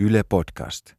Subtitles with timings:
[0.00, 0.94] Yle Podcast.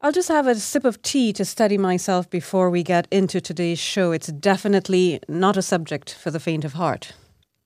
[0.00, 3.78] I'll just have a sip of tea to steady myself before we get into today's
[3.78, 4.10] show.
[4.10, 7.12] It's definitely not a subject for the faint of heart.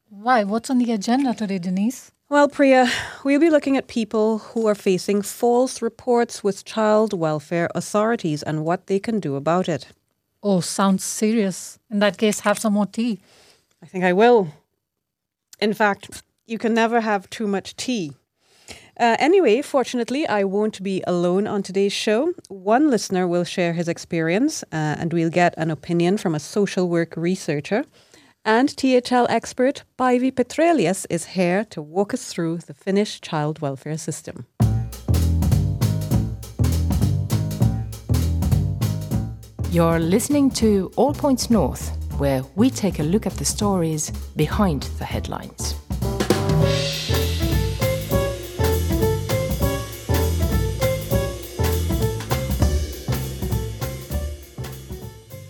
[0.09, 0.43] Why?
[0.43, 2.11] What's on the agenda today, Denise?
[2.29, 2.91] Well, Priya,
[3.23, 8.65] we'll be looking at people who are facing false reports with child welfare authorities and
[8.65, 9.87] what they can do about it.
[10.43, 11.79] Oh, sounds serious.
[11.91, 13.21] In that case, have some more tea.
[13.81, 14.49] I think I will.
[15.61, 18.15] In fact, you can never have too much tea.
[18.99, 22.35] Uh, anyway, fortunately, I won't be alone on today's show.
[22.49, 26.89] One listener will share his experience, uh, and we'll get an opinion from a social
[26.89, 27.85] work researcher.
[28.45, 33.99] And THL expert Päivi Petrelius is here to walk us through the Finnish child welfare
[33.99, 34.47] system.
[39.71, 44.85] You're listening to All Points North, where we take a look at the stories behind
[44.99, 45.75] the headlines.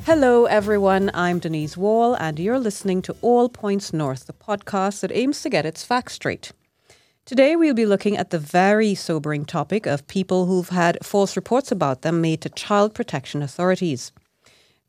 [0.08, 1.10] Hello, everyone.
[1.12, 5.50] I'm Denise Wall, and you're listening to All Points North, the podcast that aims to
[5.50, 6.52] get its facts straight.
[7.26, 11.70] Today, we'll be looking at the very sobering topic of people who've had false reports
[11.70, 14.10] about them made to child protection authorities.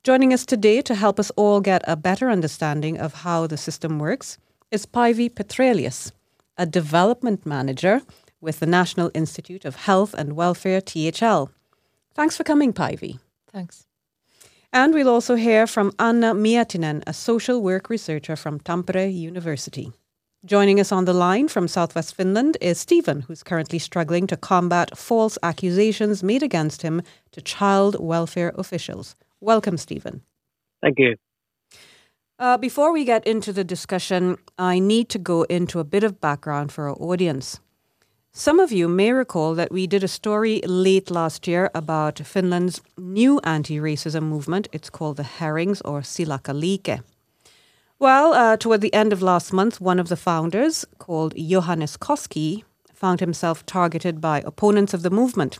[0.06, 4.00] Joining us today to help us all get a better understanding of how the system
[4.00, 4.38] works
[4.72, 6.14] is Päivi Petrelius,
[6.58, 8.03] a development manager
[8.40, 11.50] with the National Institute of Health and Welfare, THL.
[12.14, 13.20] Thanks for coming, Päivi.
[13.52, 13.89] Thanks.
[14.72, 19.92] And we'll also hear from Anna Miettinen, a social work researcher from Tampere University.
[20.45, 24.95] Joining us on the line from southwest Finland is Stephen, who's currently struggling to combat
[24.95, 29.16] false accusations made against him to child welfare officials.
[29.42, 30.22] Welcome, Stephen.
[30.84, 31.16] Thank you.
[32.38, 36.22] Uh, before we get into the discussion, I need to go into a bit of
[36.22, 37.59] background for our audience.
[38.40, 42.80] Some of you may recall that we did a story late last year about Finland's
[42.98, 44.70] new anti racism movement.
[44.72, 47.04] It's called the Herrings or Silakkaliike.
[48.00, 52.63] Well, uh, toward the end of last month, one of the founders, called Johannes Koski,
[52.94, 55.59] found himself targeted by opponents of the movement.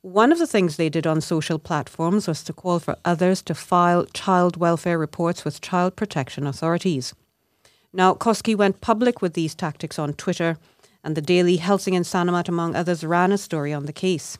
[0.00, 3.56] One of the things they did on social platforms was to call for others to
[3.56, 7.12] file child welfare reports with child protection authorities.
[7.92, 10.58] Now, Koski went public with these tactics on Twitter
[11.04, 14.38] and the Daily Helsingin Sanomat, among others, ran a story on the case.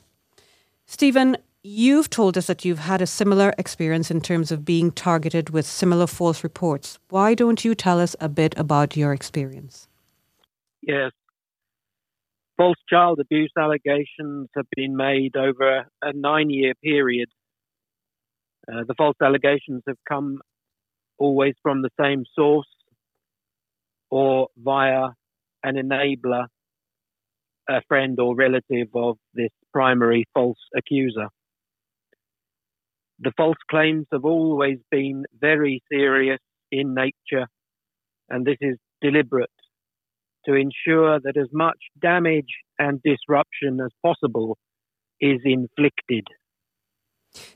[0.87, 5.51] Stephen, you've told us that you've had a similar experience in terms of being targeted
[5.51, 6.99] with similar false reports.
[7.11, 9.89] Why don't you tell us a bit about your experience?
[10.83, 11.13] Yes.
[12.57, 17.29] False child abuse allegations have been made over a, nine year period.
[18.71, 20.41] Uh, the false allegations have come
[21.19, 22.67] always from the same source
[24.11, 25.11] or via
[25.63, 26.47] an enabler,
[27.69, 31.29] a friend or relative of this primary false accuser.
[33.21, 37.47] The false claims have always been very serious in nature,
[38.29, 39.51] and this is deliberate
[40.47, 44.57] to ensure that as much damage and disruption as possible
[45.21, 46.25] is inflicted.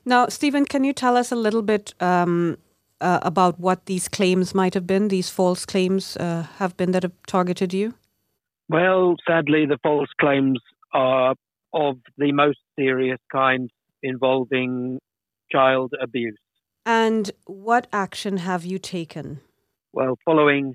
[0.05, 2.57] Now, Stephen, can you tell us a little bit um,
[3.03, 7.03] uh, about what these claims might have been, these false claims uh, have been that
[7.03, 7.93] have targeted you?
[8.69, 10.59] Well, sadly, the false claims
[10.93, 11.35] are
[11.73, 13.69] of the most serious kind
[14.01, 14.99] involving
[15.51, 16.37] child abuse.
[16.85, 19.41] And what action have you taken?
[19.91, 20.73] Well, following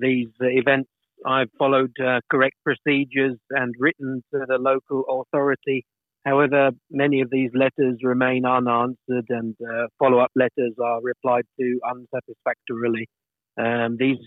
[0.00, 0.90] these events,
[1.24, 5.84] I've followed uh, correct procedures and written to the local authority.
[6.26, 11.78] However, many of these letters remain unanswered and uh, follow up letters are replied to
[11.88, 13.08] unsatisfactorily.
[13.56, 14.18] Um, these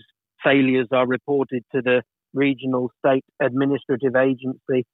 [0.42, 2.02] failures are reported to the
[2.32, 4.86] regional state administrative agency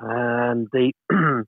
[0.00, 0.92] and the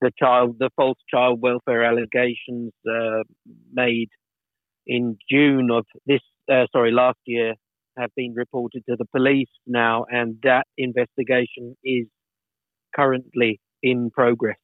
[0.00, 3.24] the child the false child welfare allegations uh,
[3.72, 4.08] made
[4.86, 6.20] in June of this
[6.52, 7.54] uh, sorry last year
[7.96, 12.06] have been reported to the police now and that investigation is
[12.94, 14.56] currently in progress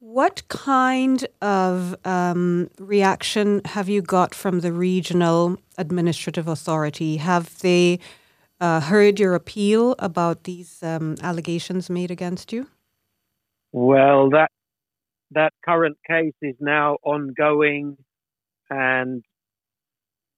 [0.00, 7.16] what kind of um, reaction have you got from the regional administrative authority?
[7.16, 7.98] Have they
[8.60, 12.68] uh, heard your appeal about these um, allegations made against you?
[13.72, 14.50] Well, that
[15.32, 17.98] that current case is now ongoing,
[18.70, 19.22] and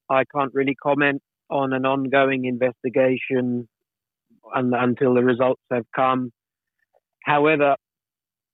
[0.08, 3.68] I can't really comment on an ongoing investigation
[4.54, 6.32] un- until the results have come.
[7.24, 7.76] However,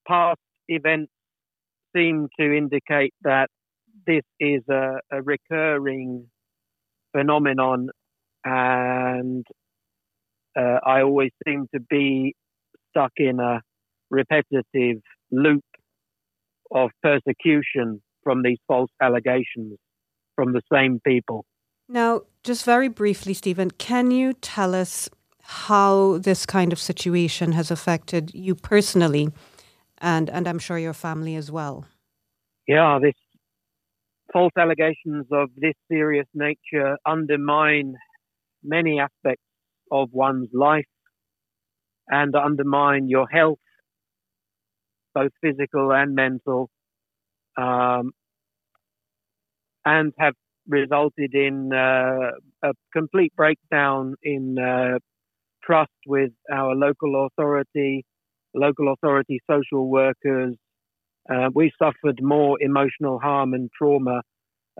[0.06, 1.12] past events
[1.94, 3.48] seem to indicate that
[4.06, 6.26] this is a, a recurring
[7.12, 7.88] phenomenon
[8.44, 9.44] and
[10.56, 12.34] uh, I always seem to be
[12.90, 13.60] stuck in a
[14.10, 15.64] repetitive loop
[16.70, 19.78] of persecution from these false allegations
[20.34, 21.44] from the same people.
[21.88, 25.08] Now, just very briefly, Stephen, can you tell us
[25.46, 29.30] how this kind of situation has affected you personally
[29.98, 31.86] and, and I'm sure your family as well?
[32.66, 33.14] Yeah, this
[34.32, 37.94] false allegations of this serious nature undermine
[38.62, 39.44] many aspects
[39.90, 40.84] of one's life
[42.08, 43.58] and undermine your health,
[45.14, 46.70] both physical and mental,
[47.56, 48.10] um,
[49.84, 50.34] and have
[50.68, 52.32] resulted in uh,
[52.62, 54.98] a complete breakdown in uh,
[55.66, 58.04] trust with our local authority,
[58.54, 60.54] local authority social workers.
[61.28, 64.22] Uh, we suffered more emotional harm and trauma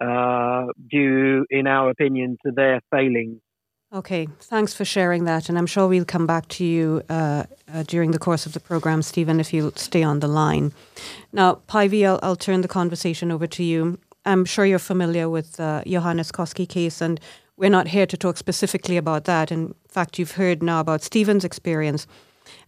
[0.01, 3.41] uh, due, in our opinion, to their failings.
[3.93, 5.49] Okay, thanks for sharing that.
[5.49, 8.61] And I'm sure we'll come back to you uh, uh, during the course of the
[8.61, 10.73] program, Stephen, if you'll stay on the line.
[11.33, 13.99] Now, Päivi, I'll, I'll turn the conversation over to you.
[14.25, 17.21] I'm sure you're familiar with the Johannes Koski case, and
[17.57, 19.51] we're not here to talk specifically about that.
[19.51, 22.07] In fact, you've heard now about Stephen's experience.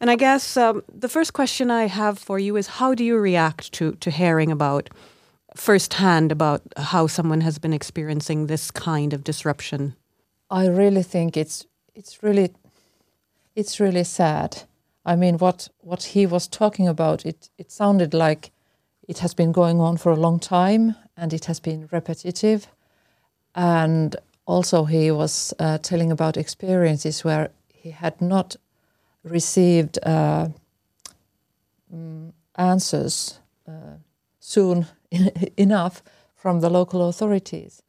[0.01, 3.19] And I guess um, the first question I have for you is how do you
[3.19, 4.91] react to, to hearing about
[5.57, 9.95] firsthand about how someone has been experiencing this kind of disruption?
[10.51, 12.51] I really think it's it's really
[13.55, 14.63] it's really sad.
[15.05, 18.51] I mean, what what he was talking about it it sounded like
[19.09, 22.69] it has been going on for a long time and it has been repetitive.
[23.55, 24.17] And
[24.49, 28.57] also, he was uh, telling about experiences where he had not
[29.23, 30.49] received uh,
[31.95, 33.99] mm, answers uh,
[34.41, 34.87] soon
[35.59, 36.03] enough
[36.35, 37.83] from the local authorities.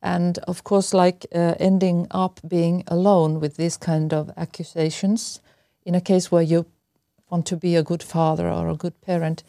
[0.00, 5.40] And of course, like uh, ending up being alone with these kind of accusations
[5.84, 6.64] in a case where you
[7.28, 9.42] want to be a good father or a good parent,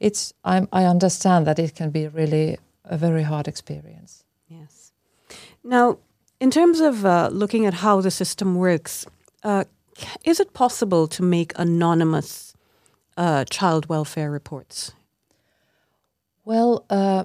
[0.00, 4.24] it's I'm, I understand that it can be really a very hard experience.
[4.48, 4.92] Yes.
[5.62, 5.98] Now,
[6.40, 9.06] in terms of uh, looking at how the system works,
[9.42, 9.64] uh,
[10.24, 12.54] is it possible to make anonymous
[13.16, 14.92] uh, child welfare reports?
[16.44, 17.24] Well, uh,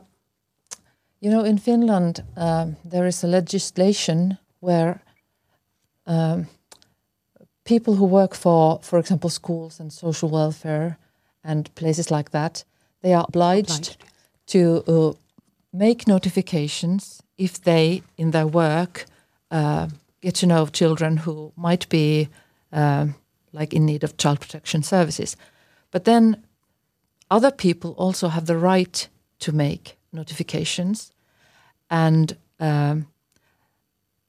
[1.20, 5.02] you know, in Finland, um, there is a legislation where
[6.08, 6.48] um,
[7.64, 10.98] people who work for, for example, schools and social welfare
[11.44, 12.64] and places like that,
[13.02, 13.98] they are obliged, obliged.
[14.48, 15.14] to uh,
[15.72, 19.06] make notifications if they, in their work,
[19.50, 19.88] uh,
[20.22, 22.30] get to know children who might be
[22.72, 23.08] uh,
[23.52, 25.36] like in need of child protection services.
[25.90, 26.44] But then
[27.32, 29.10] other people also have the right
[29.40, 31.12] to make notifications,
[31.90, 33.08] and um,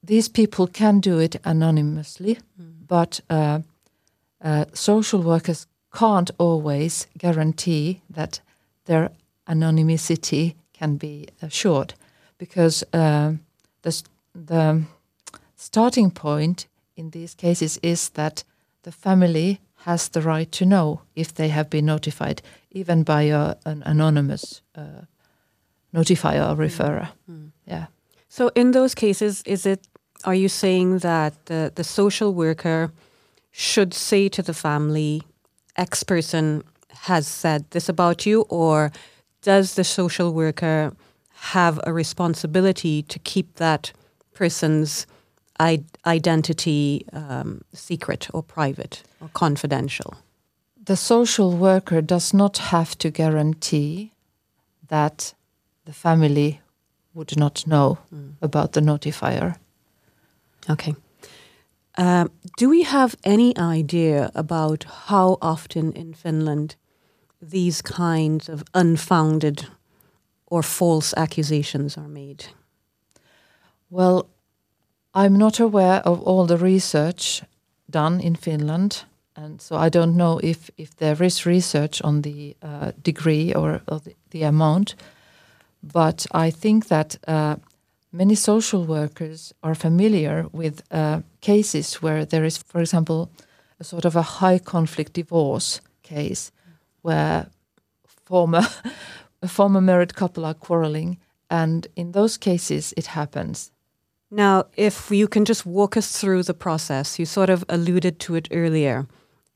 [0.02, 2.86] these people can do it anonymously, mm.
[2.88, 3.60] but uh,
[4.40, 8.40] uh, social workers can't always guarantee that
[8.86, 9.10] their
[9.46, 11.94] anonymity can be assured
[12.42, 13.32] because uh,
[13.82, 14.02] the,
[14.34, 14.82] the
[15.54, 16.66] starting point
[16.96, 18.42] in these cases is that
[18.82, 22.42] the family has the right to know if they have been notified,
[22.72, 25.04] even by a, an anonymous uh,
[25.94, 27.10] notifier or referrer.
[27.30, 27.52] Mm.
[27.64, 27.86] Yeah.
[28.28, 29.86] So, in those cases, is it?
[30.24, 32.90] Are you saying that the the social worker
[33.52, 35.22] should say to the family,
[35.76, 36.62] "X person
[37.06, 38.90] has said this about you," or
[39.42, 40.92] does the social worker
[41.42, 43.92] have a responsibility to keep that
[44.32, 45.06] person's
[46.06, 50.14] identity um, secret or private or confidential?
[50.84, 54.12] The social worker does not have to guarantee
[54.88, 55.34] that
[55.84, 56.60] the family
[57.12, 58.34] would not know mm.
[58.40, 59.56] about the notifier.
[60.70, 60.94] Okay.
[61.98, 66.76] Um, do we have any idea about how often in Finland
[67.40, 69.66] these kinds of unfounded
[70.52, 72.44] or false accusations are made?
[73.88, 74.26] Well,
[75.14, 77.42] I'm not aware of all the research
[77.88, 79.04] done in Finland,
[79.34, 83.80] and so I don't know if, if there is research on the uh, degree or,
[83.88, 84.94] or the, the, amount.
[85.82, 87.56] But I think that uh,
[88.10, 93.30] many social workers are familiar with uh, cases where there is, for example,
[93.80, 96.52] a sort of a high conflict divorce case
[97.00, 97.46] where
[98.04, 98.62] former
[99.42, 101.18] a former married couple are quarreling,
[101.50, 103.72] and in those cases, it happens.
[104.30, 108.34] Now, if you can just walk us through the process, you sort of alluded to
[108.34, 109.06] it earlier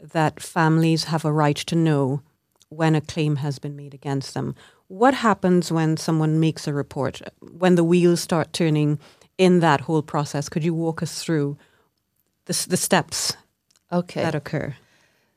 [0.03, 2.21] that families have a right to know
[2.69, 4.55] when a claim has been made against them.
[4.89, 8.99] What happens when someone makes a report, when the wheels start turning
[9.39, 10.49] in that whole process?
[10.49, 11.57] Could you walk us through
[12.45, 13.37] the, the steps
[13.91, 14.23] okay.
[14.23, 14.77] that occur?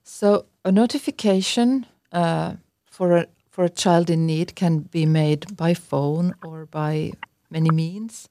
[0.03, 3.27] So a notification uh, for a
[3.59, 7.11] for a child in need can be made by phone or by
[7.49, 8.29] many means,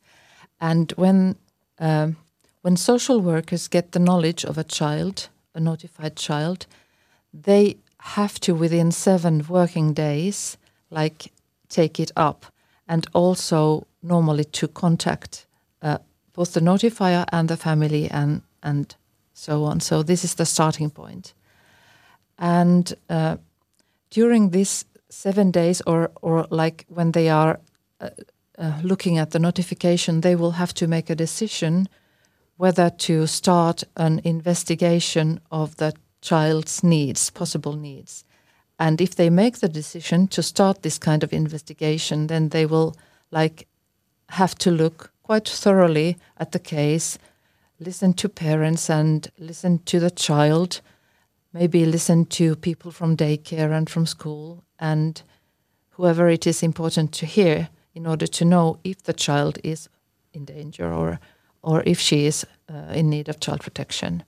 [0.58, 1.36] and when
[1.78, 2.16] um,
[2.62, 6.66] when social workers get the knowledge of a child, a notified child,
[7.34, 10.56] they have to within seven working days,
[10.88, 11.30] like
[11.68, 12.46] take it up,
[12.86, 15.44] and also normally to contact
[15.82, 15.98] uh,
[16.32, 18.96] both the notifier and the family and and
[19.34, 19.80] so on.
[19.80, 21.34] So this is the starting point.
[22.38, 23.36] And uh,
[24.10, 27.60] during this seven days, or or like when they are
[28.00, 28.10] uh,
[28.58, 31.88] uh, looking at the notification, they will have to make a decision
[32.56, 38.24] whether to start an investigation of the child's needs, possible needs.
[38.78, 42.96] And if they make the decision to start this kind of investigation, then they will
[43.30, 43.68] like
[44.30, 47.18] have to look quite thoroughly at the case,
[47.78, 50.80] listen to parents and listen to the child,
[51.58, 55.22] maybe listen to people from daycare and from school and
[55.90, 59.88] whoever it is important to hear in order to know if the child is
[60.32, 61.18] in danger or
[61.62, 64.22] or if she is uh, in need of child protection.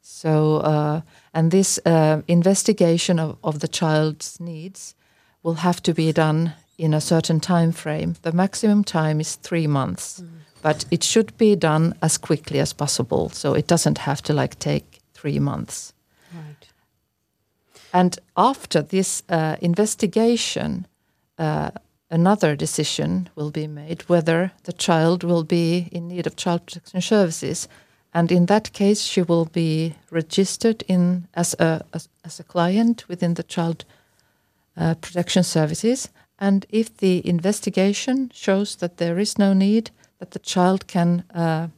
[0.00, 1.00] So, uh,
[1.32, 4.94] and this uh, investigation of, of the child's needs
[5.42, 8.14] will have to be done in a certain time frame.
[8.22, 10.28] The maximum time is three months, mm.
[10.62, 13.30] but it should be done as quickly as possible.
[13.30, 15.94] So it doesn't have to like take three months.
[17.94, 20.88] And after this uh, investigation,
[21.38, 21.70] uh,
[22.10, 27.00] another decision will be made whether the child will be in need of child protection
[27.00, 27.68] services.
[28.12, 33.04] And in that case, she will be registered in as a as, as a client
[33.08, 33.84] within the child
[34.76, 36.08] uh, protection services.
[36.38, 41.68] And if the investigation shows that there is no need, that the child can uh,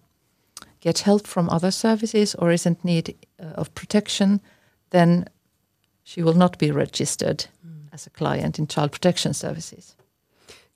[0.81, 4.41] get help from other services or isn't need uh, of protection,
[4.91, 5.27] then
[6.07, 7.89] she will not be registered mm.
[7.93, 9.97] as a client in child protection services.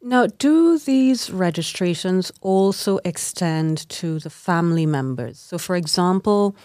[0.03, 5.39] Now, do these registrations also extend to the family members?
[5.39, 6.57] So, for example,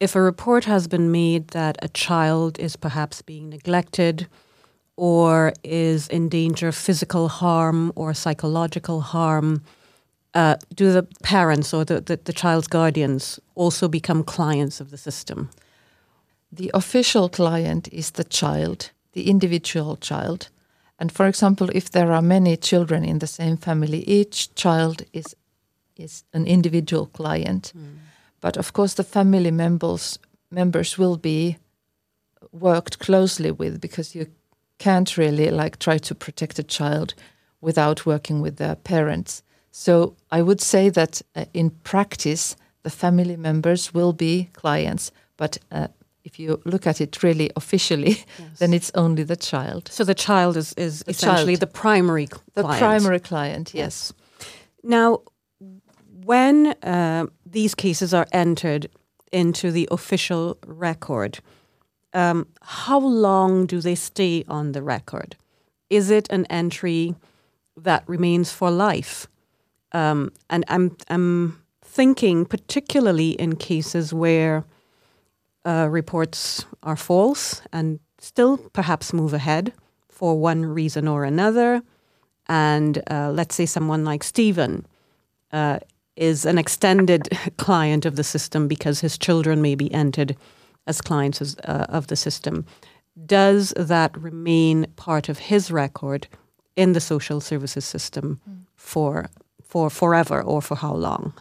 [0.00, 4.26] if a report has been made that a child is perhaps being neglected
[4.96, 9.62] or is in danger of physical harm or psychological harm,
[10.32, 14.98] uh, do the parents or the, the, the child's guardians also become clients of the
[14.98, 15.50] system?
[16.56, 20.48] The official client is the child, the individual child
[20.98, 25.36] and for example, if there are many children in the same family, each child is
[25.96, 27.72] is an individual client.
[27.76, 27.98] Mm.
[28.40, 30.18] But of course, the family members
[30.50, 31.56] members will be
[32.52, 34.26] worked closely with because you
[34.78, 37.14] can't really like try to protect a child
[37.60, 39.42] without working with their parents.
[39.70, 45.58] So I would say that uh, in practice, the family members will be clients, but
[45.72, 45.88] uh,
[46.24, 48.58] if you look at it really officially, yes.
[48.58, 49.88] then it's only the child.
[49.92, 51.60] So the child is, is the essentially child.
[51.60, 52.54] the primary client.
[52.54, 54.12] The primary client, yes.
[54.40, 54.46] yes.
[54.82, 55.20] Now,
[56.24, 58.88] when uh, these cases are entered
[59.32, 61.40] into the official record,
[62.14, 65.36] um, how long do they stay on the record?
[65.90, 67.14] Is it an entry
[67.76, 69.26] that remains for life?
[69.92, 74.64] Um, and I'm, I'm thinking particularly in cases where
[75.64, 79.72] uh, reports are false and still perhaps move ahead
[80.08, 81.82] for one reason or another.
[82.46, 84.86] And uh, let's say someone like Stephen
[85.52, 85.78] uh,
[86.16, 90.36] is an extended client of the system because his children may be entered
[90.86, 92.66] as clients as, uh, of the system.
[93.26, 96.26] Does that remain part of his record
[96.76, 98.64] in the social services system mm.
[98.74, 99.28] for
[99.62, 101.32] for forever or for how long?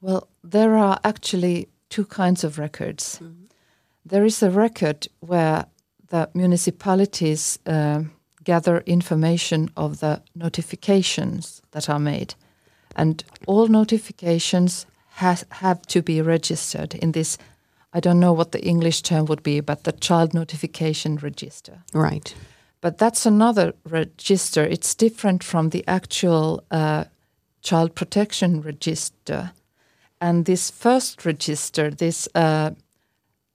[0.00, 3.20] Well, there are actually two kinds of records.
[3.22, 3.43] Mm.
[4.04, 5.66] There is a record where
[6.08, 8.02] the municipalities uh,
[8.44, 12.34] gather information of the notifications that are made.
[12.96, 17.38] And all notifications has, have to be registered in this.
[17.92, 21.82] I don't know what the English term would be, but the child notification register.
[21.92, 22.34] Right.
[22.80, 24.62] But that's another register.
[24.64, 27.04] It's different from the actual uh,
[27.62, 29.52] child protection register.
[30.20, 32.72] And this first register, this uh,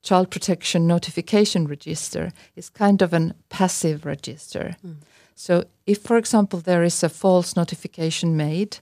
[0.02, 4.76] child protection notification register is kind of a passive register.
[4.84, 4.96] Mm.
[5.34, 8.78] So, if, for example, there is a false notification made,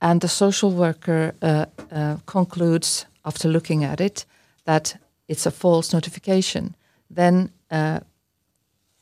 [0.00, 4.26] and the social worker uh, uh, concludes after looking at it
[4.64, 4.96] that
[5.28, 6.74] it's a false notification,
[7.10, 8.00] then uh,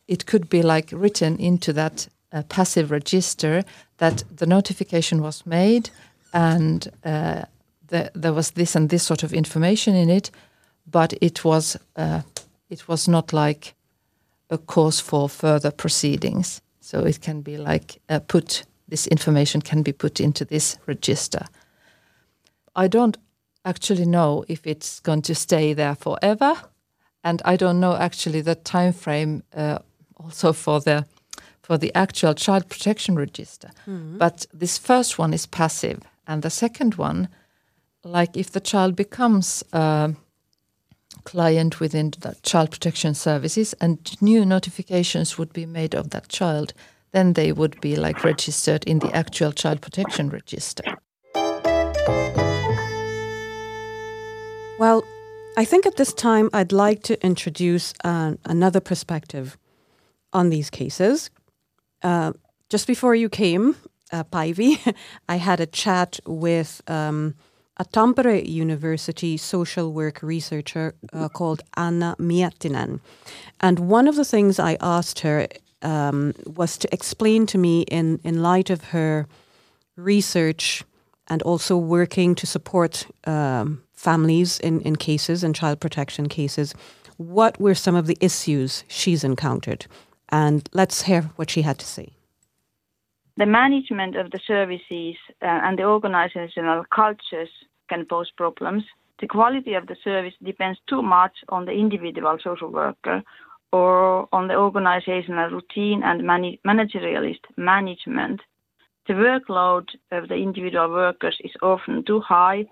[0.06, 3.64] it could be like written into that uh, passive register
[3.98, 5.90] that the notification was made
[6.32, 7.42] and uh,
[7.88, 10.30] the, there was this and this sort of information in it,
[10.86, 12.22] but it was uh,
[12.68, 13.74] it was not like
[14.50, 16.60] a cause for further proceedings.
[16.80, 21.46] So it can be like uh, put this information can be put into this register.
[22.76, 23.16] I don't
[23.64, 26.54] actually know if it's going to stay there forever,
[27.22, 29.78] and I don't know actually the time frame uh,
[30.16, 31.06] also for the
[31.62, 33.70] for the actual child protection register.
[33.86, 34.18] Mm-hmm.
[34.18, 37.28] But this first one is passive, and the second one,
[38.04, 40.14] like if the child becomes a
[41.24, 46.72] client within the child protection services and new notifications would be made of that child,
[47.12, 50.84] then they would be like registered in the actual child protection register.
[54.78, 55.04] Well,
[55.56, 59.56] I think at this time I'd like to introduce uh, another perspective
[60.32, 61.30] on these cases.
[62.02, 62.32] Uh,
[62.68, 63.76] just before you came,
[64.12, 64.24] uh,
[65.28, 67.34] I had a chat with um,
[67.76, 73.00] a Tampere University social work researcher uh, called Anna Miettinen.
[73.60, 75.48] And one of the things I asked her
[75.82, 79.26] um, was to explain to me, in, in light of her
[79.96, 80.84] research
[81.28, 86.74] and also working to support um, families in, in cases, and child protection cases,
[87.16, 89.86] what were some of the issues she's encountered?
[90.28, 92.08] And let's hear what she had to say.
[93.36, 97.48] The management of the services uh, and the organizational cultures
[97.88, 98.84] can pose problems.
[99.20, 103.22] The quality of the service depends too much on the individual social worker
[103.72, 108.40] or on the organizational routine and managerialist management.
[109.08, 112.66] The workload of the individual workers is often too high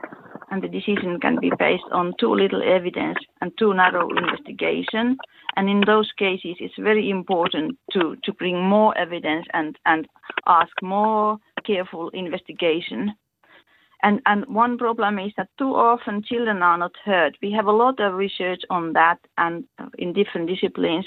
[0.52, 5.16] and the decision can be based on too little evidence and too narrow investigation.
[5.56, 10.06] And in those cases, it's very important to, to bring more evidence and, and
[10.46, 13.14] ask more careful investigation.
[14.02, 17.38] And, and one problem is that too often children are not heard.
[17.40, 19.64] We have a lot of research on that and
[19.98, 21.06] in different disciplines,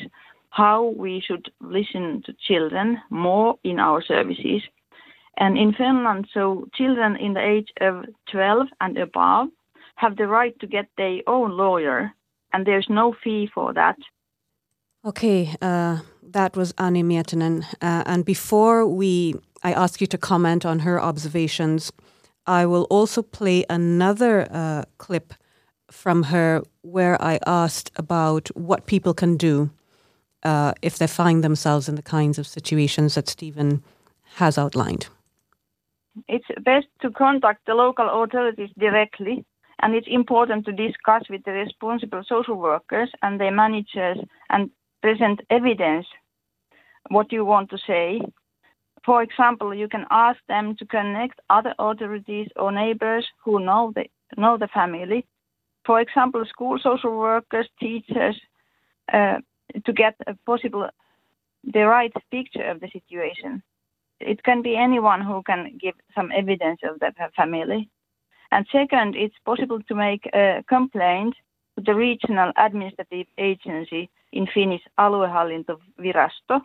[0.49, 4.63] how we should listen to children more in our services.
[5.37, 9.47] And in Finland, so children in the age of 12 and above
[9.95, 12.13] have the right to get their own lawyer,
[12.53, 13.97] and there's no fee for that.
[15.05, 15.99] Okay, uh,
[16.31, 17.63] that was Anni Miettinen.
[17.81, 21.91] Uh, and before we, I ask you to comment on her observations,
[22.47, 25.33] I will also play another uh, clip
[25.91, 29.69] from her where I asked about what people can do
[30.43, 33.83] uh, if they find themselves in the kinds of situations that Stephen
[34.35, 35.07] has outlined
[36.27, 39.45] it's best to contact the local authorities directly
[39.79, 44.17] and it's important to discuss with the responsible social workers and their managers
[44.49, 44.69] and
[45.01, 46.05] present evidence
[47.09, 48.21] what you want to say.
[49.05, 54.05] For example, you can ask them to connect other authorities or neighbors who know the,
[54.37, 55.25] know the family.
[55.85, 58.39] For example, school social workers, teachers,
[59.13, 59.37] uh,
[59.85, 60.89] to get a possible
[61.63, 63.61] the right picture of the situation
[64.19, 67.89] it can be anyone who can give some evidence of the family.
[68.51, 71.35] And second, it's possible to make a complaint
[71.75, 76.61] to the regional administrative agency in Finnish aluehallintovirasto.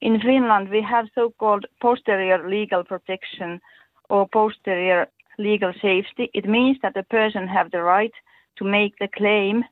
[0.00, 3.60] In Finland, we have so-called posterior legal protection
[4.08, 5.08] or posterior
[5.38, 6.30] legal safety.
[6.34, 8.12] It means that the person have the right
[8.56, 9.64] to make the claim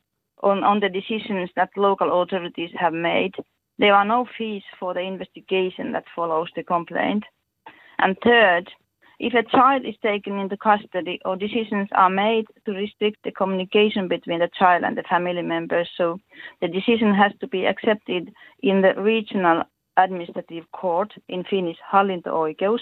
[0.43, 3.35] on, on the decisions that local authorities have made
[3.79, 7.23] there are no fees for the investigation that follows the complaint.
[7.99, 8.69] And third,
[9.19, 14.07] if a child is taken into custody or decisions are made to restrict the communication
[14.07, 16.19] between the child and the family members, so
[16.61, 19.63] the decision has to be accepted in the regional
[19.97, 22.81] administrative court in Finnish hallinto-oikeus,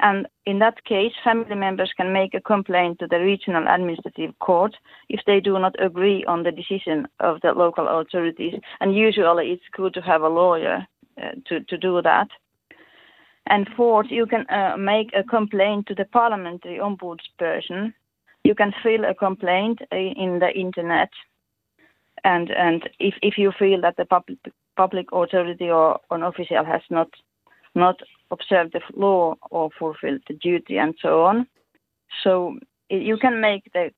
[0.00, 4.76] and in that case, family members can make a complaint to the regional administrative court
[5.08, 8.54] if they do not agree on the decision of the local authorities.
[8.80, 10.86] And usually it's good to have a lawyer
[11.20, 12.28] uh, to, to do that.
[13.46, 17.94] And fourth, you can uh, make a complaint to the parliamentary ombudsperson.
[18.44, 21.10] You can fill a complaint uh, in the internet.
[22.24, 24.38] And, and if, if you feel that the public,
[24.76, 27.08] public authority or an official has not
[27.76, 31.46] not observe the law or fulfill the duty and so on.
[32.24, 32.58] So
[32.90, 33.90] you can make the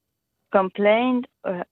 [0.52, 1.64] complaint uh,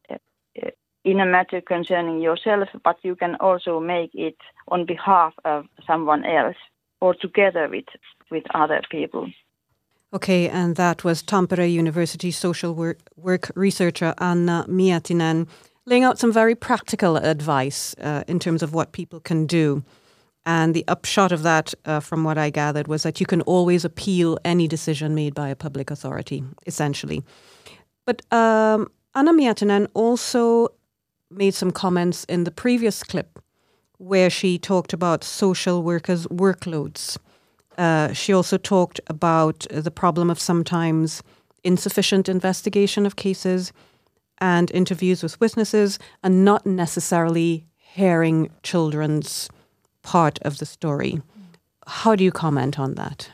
[1.05, 4.37] in a matter concerning yourself, but you can also make it
[4.69, 6.57] on behalf of someone else
[7.01, 7.85] or together with,
[8.31, 9.29] with other people.
[10.13, 15.47] Okay, and that was Tampere University social work, work researcher Anna Miettinen
[15.85, 19.85] laying out some very practical advice uh, in terms of what people can do.
[20.47, 23.85] And the upshot of that, uh, from what I gathered, was that you can always
[23.85, 27.25] appeal any decision made by a public authority, essentially.
[28.07, 30.69] But um, Anna Miettinen also
[31.33, 33.41] made some comments in the previous clip
[33.99, 37.19] where she talked about social workers' workloads.
[37.77, 41.25] Uh, she also talked about the problem of sometimes
[41.65, 43.73] insufficient investigation of cases
[44.39, 49.49] and interviews with witnesses and not necessarily hearing children's
[50.07, 51.21] part of the story.
[51.87, 53.31] How do you comment on that?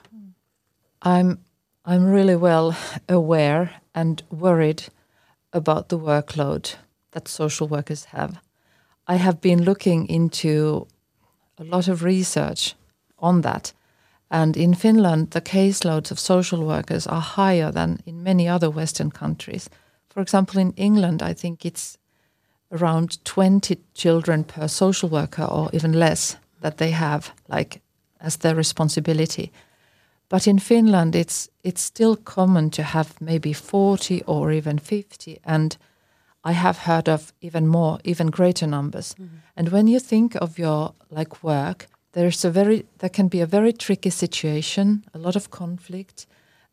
[1.02, 1.38] I'm
[1.85, 2.74] I'm really well
[3.08, 4.82] aware and worried
[5.52, 6.76] about the workload
[7.11, 8.38] that social workers have.
[9.06, 10.87] I have been looking into
[11.58, 12.74] a lot of research
[13.18, 13.72] on that.
[14.30, 19.11] And in Finland, the caseloads of social workers are higher than in many other Western
[19.11, 19.68] countries.
[20.08, 21.98] For example, in England, I think it's
[22.70, 27.81] around 20 children per social worker or even less that they have like
[28.18, 29.53] as their responsibility.
[30.29, 35.77] But in Finland, it's it's still common to have maybe 40 or even 50, and
[36.44, 39.14] I have heard of even more, even greater numbers.
[39.14, 39.37] Mm-hmm.
[39.57, 43.46] And when you think of your like work, there's a very there can be a
[43.46, 46.27] very tricky situation, a lot of conflict,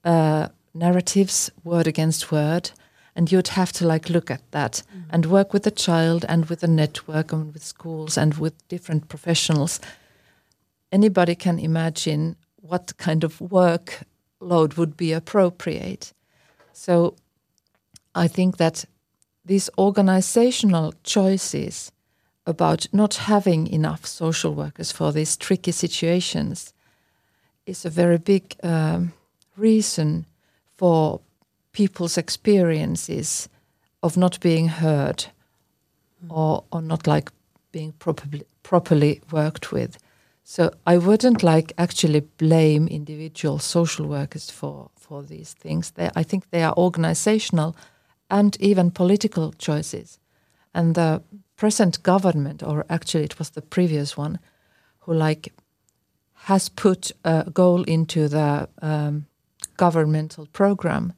[0.06, 2.72] uh, narratives, word against word,
[3.16, 5.10] and you'd have to like look at that mm-hmm.
[5.10, 9.10] and work with the child and with the network and with schools and with different
[9.10, 9.80] professionals.
[10.92, 16.14] Anybody can imagine what kind of workload would be appropriate.
[16.74, 17.16] So
[18.16, 18.86] I think that
[19.46, 21.92] these organizational choices
[22.46, 26.74] about not having enough social workers for these tricky situations
[27.66, 29.14] is a very big um,
[29.56, 30.26] reason
[30.78, 31.22] for
[31.80, 33.50] people's experiences
[34.02, 35.26] of not being heard
[36.30, 37.32] or, or not like
[37.72, 39.98] being properly properly worked with.
[40.44, 45.92] So I wouldn't like actually blame individual social workers for for these things.
[45.92, 47.76] They, I think they are organizational
[48.30, 50.20] and even political choices.
[50.74, 51.22] And the
[51.56, 54.40] present government, or actually it was the previous one,
[55.06, 55.54] who like
[56.34, 59.26] has put a goal into the um,
[59.78, 61.14] governmental program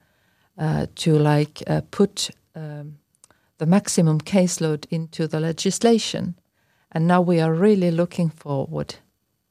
[0.58, 2.98] uh, to like uh, put um,
[3.58, 6.36] the maximum caseload into the legislation.
[6.92, 8.96] And now we are really looking forward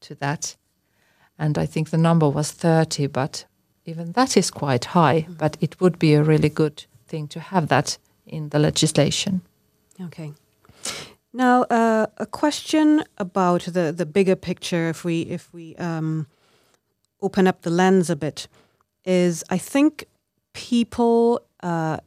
[0.00, 0.56] to that.
[1.38, 3.46] And I think the number was 30, but
[3.86, 5.26] even that is quite high.
[5.28, 5.38] Mm.
[5.38, 9.40] But it would be a really good thing to have that in the legislation.
[10.00, 10.32] Okay.
[11.32, 16.26] Now, uh, a question about the, the bigger picture, if we if we um,
[17.22, 18.48] open up the lens a bit,
[19.04, 20.06] is I think
[20.52, 21.98] people uh,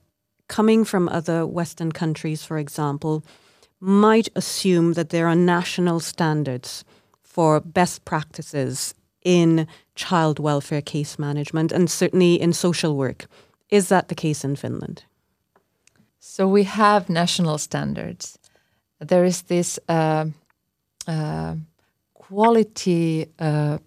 [0.48, 3.24] coming from other Western countries, for example,
[3.80, 6.86] might assume that there are national standards
[7.22, 13.26] for best practices in child welfare case management and certainly in social work.
[13.70, 15.04] Is that the case in Finland?
[16.20, 18.38] So we have national standards.
[19.00, 20.26] There is this uh,
[21.08, 21.56] uh,
[22.14, 23.78] quality uh,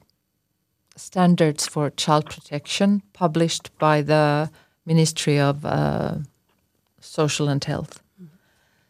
[0.97, 4.51] standards for child protection published by the
[4.85, 6.17] Ministry of uh,
[7.01, 8.03] Social and Health.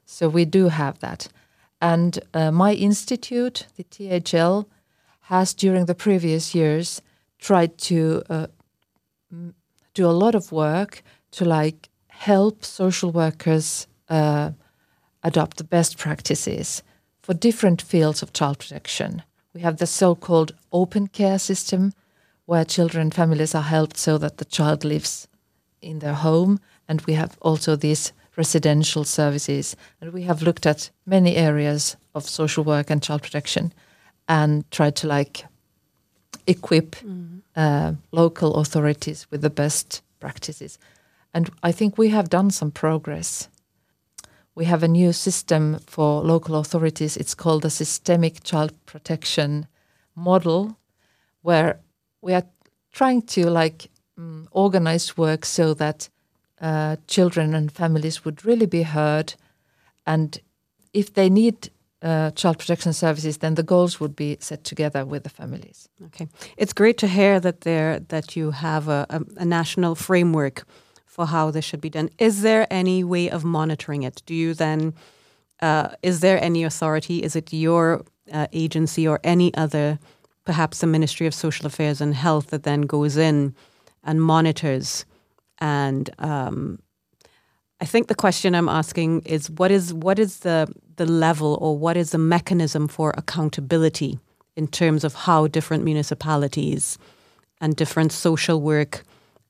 [0.04, 1.28] So we do have that.
[1.80, 4.68] And uh, my institute, the THL,
[5.22, 7.02] has during the previous years
[7.38, 8.46] tried to uh,
[9.94, 14.52] do a lot of work to like help social workers uh,
[15.22, 16.82] adopt the best practices
[17.20, 19.22] for different fields of child protection.
[19.56, 21.94] We have the so-called open care system,
[22.44, 25.28] where children and families are helped so that the child lives
[25.80, 29.74] in their home, and we have also these residential services.
[29.98, 33.72] And we have looked at many areas of social work and child protection
[34.28, 35.46] and tried to like
[36.46, 37.40] equip mm.
[37.56, 40.78] uh, local authorities with the best practices.
[41.32, 43.48] And I think we have done some progress.
[44.56, 47.16] We have a new system for local authorities.
[47.16, 49.66] It's called the Systemic Child Protection
[50.14, 50.78] Model,
[51.42, 51.80] where
[52.22, 52.44] we are
[52.90, 56.08] trying to like um, organize work so that
[56.62, 59.34] uh, children and families would really be heard.
[60.06, 60.40] And
[60.94, 61.68] if they need
[62.00, 65.88] uh, child protection services, then the goals would be set together with the families.
[66.06, 70.64] Okay, it's great to hear that there that you have a, a, a, national framework
[71.16, 72.10] for how this should be done.
[72.18, 74.22] Is there any way of monitoring it?
[74.26, 74.92] Do you then?
[75.62, 77.22] Uh, is there any authority?
[77.22, 79.98] Is it your uh, agency or any other,
[80.44, 83.54] perhaps the Ministry of Social Affairs and Health, that then goes in
[84.04, 85.06] and monitors?
[85.58, 86.80] And um,
[87.80, 91.78] I think the question I'm asking is what is what is the the level or
[91.78, 94.18] what is the mechanism for accountability
[94.54, 96.98] in terms of how different municipalities
[97.62, 99.02] and different social work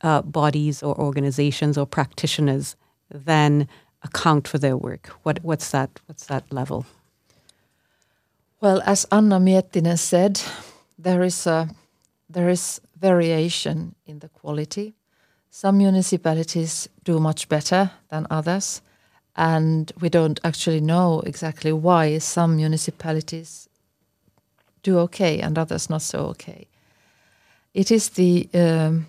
[0.03, 2.77] uh, bodies or organizations or practitioners
[3.11, 3.69] then
[4.03, 5.09] account for their work?
[5.23, 6.01] What, what's that?
[6.07, 6.87] What's that level?
[8.61, 10.41] Well, as Anna Miettinen said,
[10.99, 11.69] there is a
[12.29, 14.95] there is variation in the quality.
[15.51, 18.83] Some municipalities do much better than others,
[19.37, 23.69] and we don't actually know exactly why some municipalities
[24.83, 26.67] do okay and others not so okay.
[27.75, 29.07] It is the um,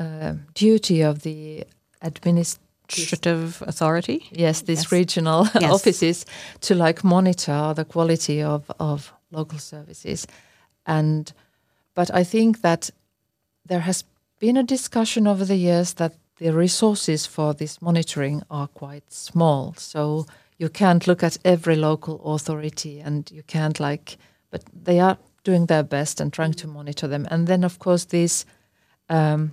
[0.00, 1.64] uh, duty of the
[2.00, 4.26] administrative authority.
[4.32, 4.92] Yes, these yes.
[4.92, 5.70] regional yes.
[5.70, 6.26] offices
[6.60, 10.26] to like monitor the quality of of local services,
[10.86, 11.32] and
[11.94, 12.90] but I think that
[13.66, 14.04] there has
[14.38, 19.74] been a discussion over the years that the resources for this monitoring are quite small.
[19.76, 20.26] So
[20.58, 24.16] you can't look at every local authority and you can't like,
[24.50, 27.26] but they are doing their best and trying to monitor them.
[27.30, 28.46] And then, of course, these
[29.10, 29.52] um,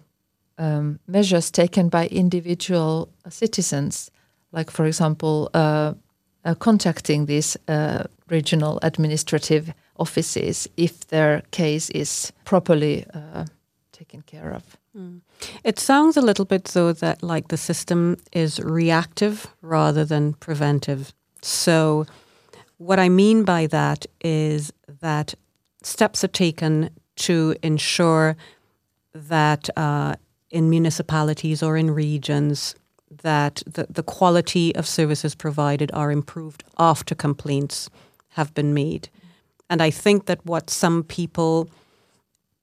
[0.58, 4.12] um, measures taken by individual citizens,
[4.52, 5.94] like, for example, uh,
[6.46, 13.46] uh, contacting these uh, regional administrative offices if their case is properly uh,
[13.92, 14.78] taken care of.
[14.96, 15.22] Mm.
[15.64, 21.14] It sounds a little bit though that like the system is reactive rather than preventive.
[21.42, 22.06] So
[22.78, 25.36] what I mean by that is that
[25.84, 28.38] steps are taken to ensure
[29.14, 30.16] that uh,
[30.50, 32.76] in municipalities or in regions
[33.24, 37.90] that the, the quality of services provided are improved after complaints
[38.30, 39.10] have been made.
[39.70, 41.70] And I think that what some people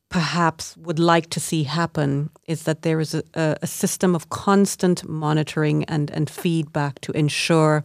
[0.09, 5.09] perhaps would like to see happen is that there is a, a system of constant
[5.09, 7.85] monitoring and, and feedback to ensure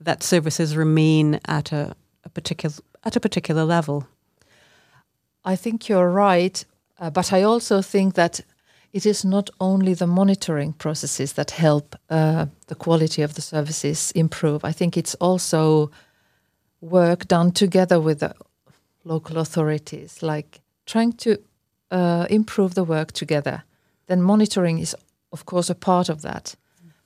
[0.00, 4.06] that services remain at a, a particular at a particular level.
[5.44, 6.64] I think you're right,
[7.00, 8.40] uh, but I also think that
[8.92, 14.12] it is not only the monitoring processes that help uh, the quality of the services
[14.12, 14.64] improve.
[14.64, 15.90] I think it's also
[16.80, 18.34] work done together with the
[19.04, 21.38] local authorities, like trying to
[21.90, 23.62] uh, improve the work together.
[24.06, 24.96] Then monitoring is,
[25.32, 26.56] of course, a part of that.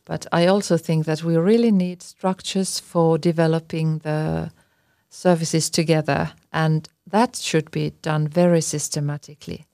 [0.05, 4.51] But I also think that we really need structures for developing the
[5.09, 9.67] services together, and that should be done very systematically.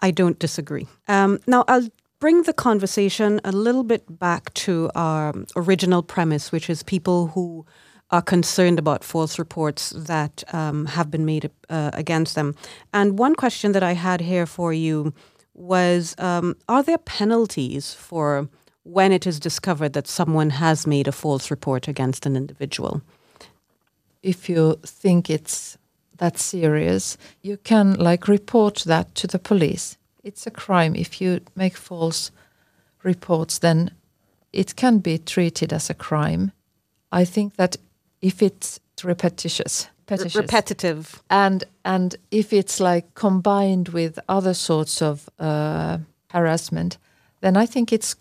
[0.00, 0.86] I don't disagree.
[1.08, 1.88] Um, now, I'll
[2.20, 7.66] bring the conversation a little bit back to our original premise, which is people who
[8.10, 12.54] are concerned about false reports that um, have been made uh, against them.
[12.92, 15.12] And one question that I had here for you
[15.54, 18.48] was um, Are there penalties for
[18.82, 23.02] when it is discovered that someone has made a false report against an individual?
[24.22, 25.76] If you think it's
[26.18, 29.96] that serious, you can like report that to the police.
[30.22, 30.94] It's a crime.
[30.94, 32.30] If you make false
[33.02, 33.90] reports, then
[34.52, 36.52] it can be treated as a crime.
[37.12, 37.76] I think that
[38.20, 45.28] if it's repetitious, repetitious, repetitive, and and if it's like combined with other sorts of
[45.38, 45.98] uh,
[46.30, 46.98] harassment,
[47.40, 48.16] then I think it's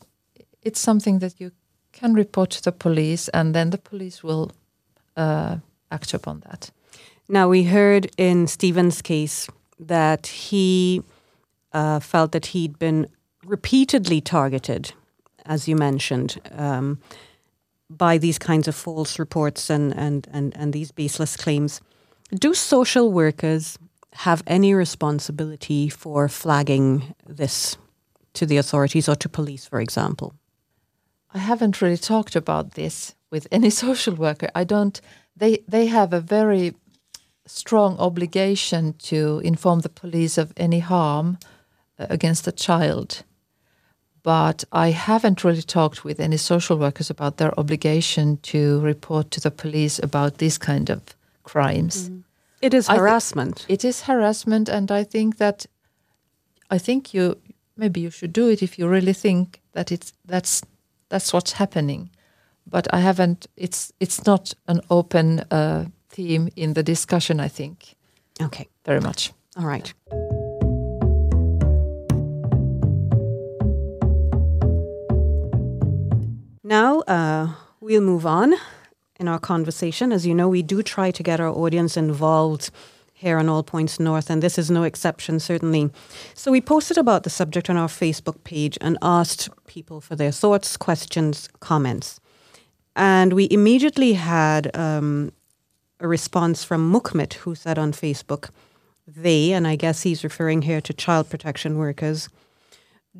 [0.62, 1.52] it's something that you
[1.92, 4.52] can report to the police, and then the police will
[5.16, 5.58] uh,
[5.90, 6.72] act upon that.
[7.30, 9.48] Now we heard in Stephen's case
[9.80, 11.02] that he
[11.72, 13.08] uh, felt that he'd been
[13.46, 14.94] repeatedly targeted,
[15.46, 16.40] as you mentioned.
[16.52, 17.00] Um,
[17.98, 21.82] by these kinds of false reports and, and, and, and these baseless claims.
[22.34, 23.78] Do social workers
[24.14, 27.78] have any responsibility for flagging this
[28.34, 30.34] to the authorities or to police, for example?
[31.34, 34.50] I haven't really talked about this with any social worker.
[34.56, 35.00] I don't.
[35.36, 36.76] They they have a very
[37.46, 41.38] strong obligation to inform the police of any harm
[42.00, 43.24] uh, against a child
[44.24, 49.42] but I haven't really talked with any social workers about their obligation to report to
[49.42, 51.02] the police about these kind of
[51.44, 52.10] crimes.
[52.10, 52.24] Mm.
[52.62, 53.66] It is harassment.
[53.68, 55.66] It is harassment, and I think that
[56.72, 57.38] I think you
[57.76, 60.62] maybe you should do it if you really think that it's that's
[61.10, 62.10] that's what's happening.
[62.66, 63.48] But I haven't.
[63.58, 67.40] It's it's not an open uh, theme in the discussion.
[67.40, 67.96] I think.
[68.42, 68.68] Okay.
[68.86, 69.34] Very much.
[69.58, 69.94] All right.
[76.64, 78.56] Now uh, we'll move on
[79.20, 80.12] in our conversation.
[80.12, 82.72] As you know, we do try to get our audience involved
[83.14, 85.90] here on All Points North, and this is no exception, certainly.
[86.34, 90.32] So we posted about the subject on our Facebook page and asked people for their
[90.32, 92.20] thoughts, questions, comments.
[92.96, 95.32] And we immediately had um,
[96.04, 98.50] a response from Mukmit, who said on Facebook,
[99.08, 102.30] they, and I guess he's referring here to child protection workers,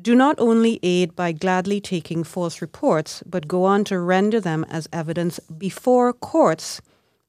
[0.00, 4.64] do not only aid by gladly taking false reports, but go on to render them
[4.68, 6.80] as evidence before courts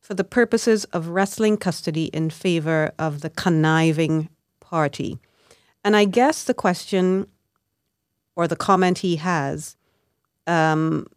[0.02, 5.20] for the purposes of wresting custody in favor of the conniving party.
[5.84, 7.28] And I guess the question
[8.36, 9.78] or the comment he has
[10.48, 11.08] um,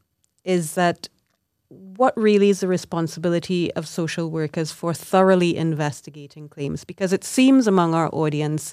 [0.44, 1.08] is that
[1.70, 6.84] what really is the responsibility of social workers for thoroughly investigating claims?
[6.84, 8.72] Because it seems among our audience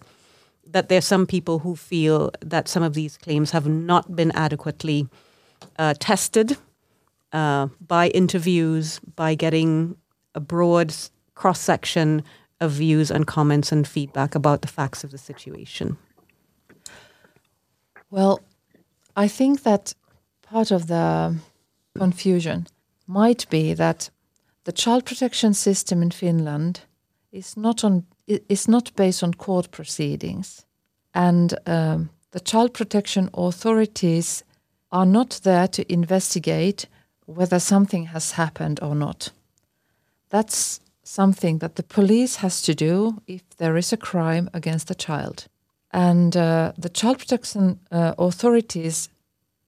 [0.65, 4.31] that there are some people who feel that some of these claims have not been
[4.31, 5.07] adequately
[5.77, 6.57] uh, tested
[7.33, 9.97] uh, by interviews, by getting
[10.33, 10.93] a broad
[11.35, 12.23] cross section
[12.61, 15.97] of views and comments and feedback about the facts of the situation?
[18.09, 18.39] Well,
[19.15, 19.93] I think that
[20.41, 21.35] part of the
[21.97, 22.67] confusion
[23.05, 24.09] might be that
[24.63, 26.81] the child protection system in Finland
[27.31, 30.65] is not on is not based on court proceedings,
[31.13, 34.43] and um, the child protection authorities
[34.89, 36.87] are not there to investigate
[37.25, 39.31] whether something has happened or not.
[40.29, 44.95] That's something that the police has to do if there is a crime against a
[44.95, 45.47] child.
[45.91, 49.09] And uh, the child protection uh, authorities,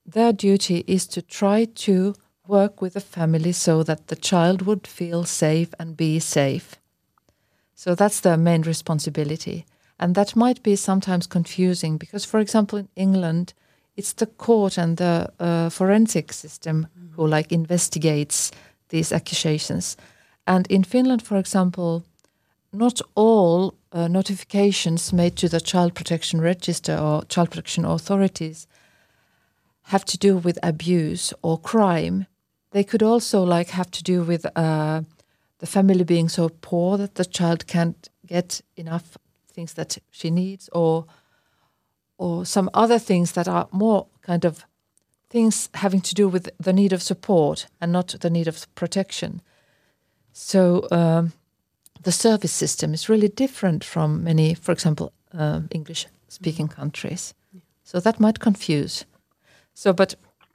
[0.04, 2.14] their duty is to try to
[2.48, 6.76] work with the family so that the child would feel safe and be safe.
[7.74, 9.64] So that's their main responsibility.
[10.00, 13.54] And that might be sometimes confusing because, for example, in England,
[13.96, 17.14] it's the court and the uh, forensic system mm-hmm.
[17.14, 18.50] who like investigates
[18.88, 19.96] these accusations.
[20.46, 22.04] And in Finland, for example,
[22.72, 28.66] not all uh, notifications made to the child protection register or child protection authorities
[29.84, 32.26] have to do with abuse or crime.
[32.70, 35.02] They could also like have to do with uh,
[35.58, 39.16] the family being so poor that the child can't get enough
[39.52, 41.06] things that she needs, or
[42.16, 44.64] or some other things that are more kind of
[45.30, 49.40] things having to do with the need of support and not the need of protection.
[50.32, 51.32] So um,
[52.02, 57.34] the service system is really different from many, for example, uh, English-speaking countries.
[57.84, 59.04] So that might confuse.
[59.74, 60.14] So, but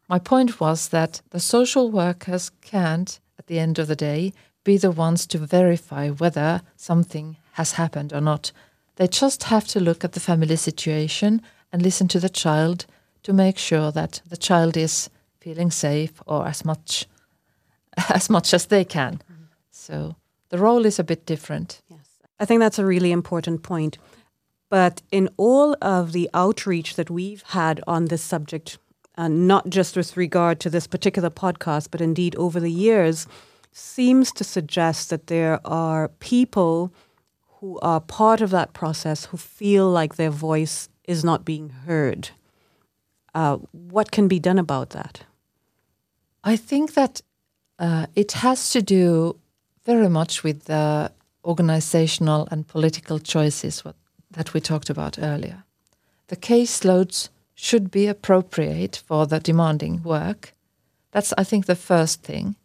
[0.10, 4.78] my point was that the social workers can't, at the end of the day, be
[4.78, 8.52] the ones to verify whether something has happened or not.
[8.96, 12.86] They just have to look at the family situation and listen to the child
[13.24, 17.08] to make sure that the child is feeling safe or as much
[18.10, 19.16] as much as they can.
[19.16, 19.44] Mm-hmm.
[19.72, 20.16] So
[20.50, 21.82] the role is a bit different.
[21.90, 22.00] Yes.
[22.40, 23.98] I think that's a really important point.
[24.70, 28.80] But in all of the outreach that we've had on this subject,
[29.16, 33.28] and not just with regard to this particular podcast, but indeed over the years,
[33.72, 36.94] seems to suggest that there are people
[37.60, 42.30] who are part of that process who feel like their voice is not being heard.
[43.34, 45.24] Uh, what can be done about that?
[46.44, 47.22] I think that
[47.80, 49.40] uh, it has to do
[49.86, 51.12] very much with the
[51.44, 53.96] organizational and political choices what,
[54.32, 55.64] that we talked about earlier.
[56.28, 60.54] The caseloads should be appropriate for the demanding work.
[61.12, 62.56] That's, I think, the first thing.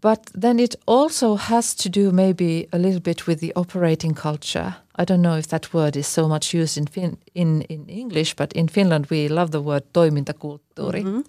[0.00, 4.76] But then it also has to do maybe a little bit with the operating culture.
[4.96, 8.34] I don't know if that word is so much used in fin- in, in English,
[8.34, 11.02] but in Finland we love the word toimintakulttuuri.
[11.02, 11.20] Mm-hmm.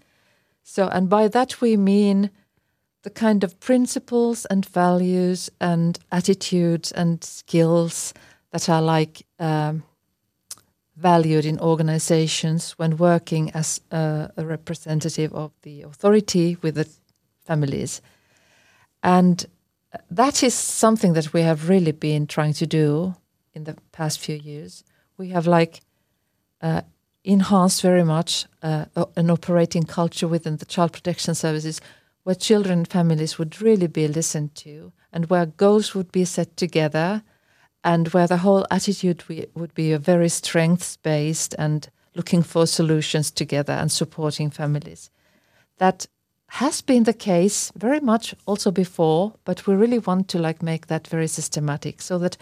[0.64, 2.30] So, and by that we mean
[3.04, 8.14] the kind of principles and values and attitudes and skills
[8.52, 9.84] that are like um,
[10.96, 16.88] valued in organizations when working as a, representative of the authority with the
[17.46, 18.02] families.
[19.02, 19.46] And
[20.10, 23.16] that is something that we have really been trying to do
[23.54, 24.84] in the past few years.
[25.18, 25.82] We have like
[26.62, 26.82] uh,
[27.24, 31.82] enhanced very much uh, an operating culture within the child protection services
[32.24, 36.56] where children and families would really be listened to and where goals would be set
[36.56, 37.24] together
[37.84, 39.24] and where the whole attitude
[39.56, 45.10] would be a very strengths based and looking for solutions together and supporting families.
[45.78, 46.08] That
[46.47, 50.88] has been the case very much also before, but we really want to like make
[50.88, 52.38] that very systematic so that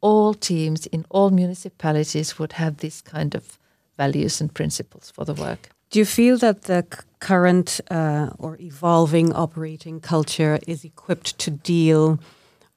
[0.00, 3.58] all teams in all municipalities would have this kind of
[3.96, 5.70] values and principles for the work.
[5.90, 6.86] Do you feel that the
[7.20, 12.18] current uh, or evolving operating culture is equipped to deal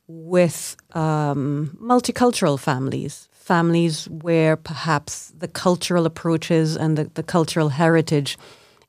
[0.08, 8.38] with um, multicultural families, families where perhaps the cultural approaches and the, the cultural heritage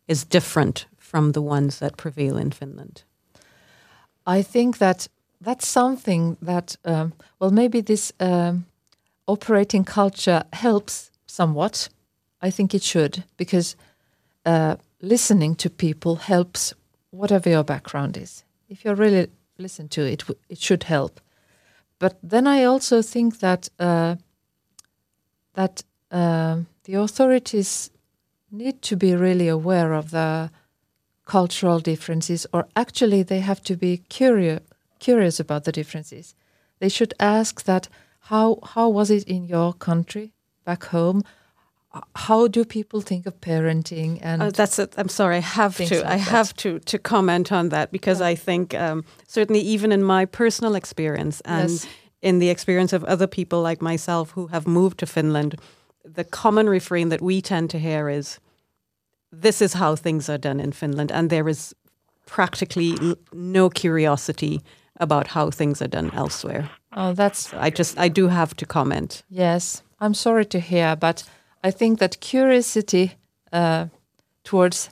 [0.06, 3.02] is different from the ones that prevail in Finland?
[4.26, 5.08] I think that
[5.40, 8.66] that's something that, um, well, maybe this um,
[9.26, 11.88] operating culture helps somewhat
[12.40, 13.76] I think it should because
[14.46, 16.74] uh, listening to people helps
[17.10, 18.44] whatever your background is.
[18.68, 19.28] If you're really
[19.58, 21.20] listen to it, it should help.
[21.98, 24.16] But then I also think that uh,
[25.54, 27.90] that uh, the authorities
[28.50, 30.50] need to be really aware of the
[31.24, 34.62] cultural differences, or actually they have to be curious
[35.00, 36.34] curious about the differences.
[36.80, 37.88] They should ask that
[38.20, 40.32] how how was it in your country
[40.64, 41.22] back home?
[42.28, 44.18] How do people think of parenting?
[44.22, 44.94] And uh, that's it.
[44.96, 45.36] I'm sorry.
[45.36, 45.94] I have to.
[45.96, 46.30] like I that.
[46.30, 50.74] have to to comment on that because I think um, certainly even in my personal
[50.74, 51.86] experience and Yes.
[52.22, 55.54] in the experience of other people like myself who have moved to Finland,
[56.16, 58.40] the common refrain that we tend to hear is,
[59.42, 61.74] "This is how things are done in Finland," and there is
[62.26, 62.94] practically
[63.32, 64.60] no curiosity
[65.00, 66.68] about how things are done elsewhere.
[66.96, 69.22] oh, that's I just I do have to comment.
[69.30, 71.24] Yes, I'm sorry to hear, but
[71.62, 73.14] I think that curiosity
[73.52, 73.86] uh,
[74.44, 74.90] towards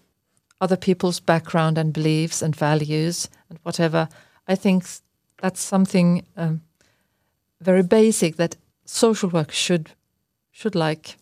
[0.61, 4.09] other people's background and beliefs and values and whatever,
[4.49, 4.85] I think
[5.41, 6.63] that's something um,
[7.61, 9.91] very basic that social work should
[10.51, 11.17] should like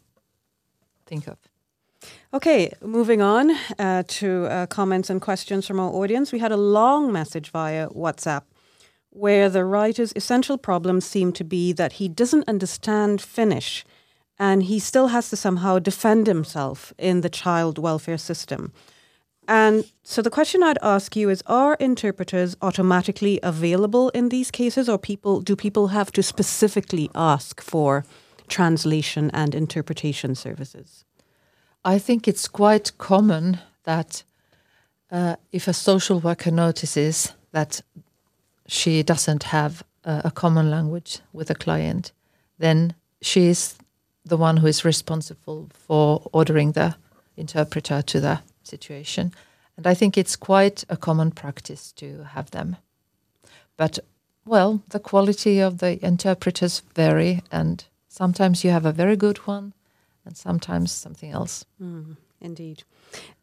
[1.07, 1.39] think of.
[2.33, 6.33] Okay, moving on uh, to uh, comments and questions from our audience.
[6.33, 8.43] We had a long message via WhatsApp
[9.11, 13.85] where the writer's essential problem seemed to be that he doesn't understand Finnish
[14.39, 18.72] and he still has to somehow defend himself in the child welfare system.
[19.47, 24.89] And so the question I'd ask you is are interpreters automatically available in these cases
[24.89, 28.05] or people do people have to specifically ask for
[28.49, 31.05] translation and interpretation services?
[31.85, 34.22] I think it's quite common that
[35.11, 37.82] uh, if a social worker notices that
[38.66, 42.12] she doesn't have a, a common language with a client,
[42.59, 43.76] then she is
[44.25, 46.97] the one who is responsible for ordering the
[47.37, 49.33] interpreter to the situation.
[49.77, 52.77] And I think it's quite a common practice to have them.
[53.77, 53.99] But,
[54.47, 59.72] well, the quality of the interpreters vary, and sometimes you have a very good one,
[60.25, 61.64] and sometimes something else.
[62.41, 62.85] Indeed.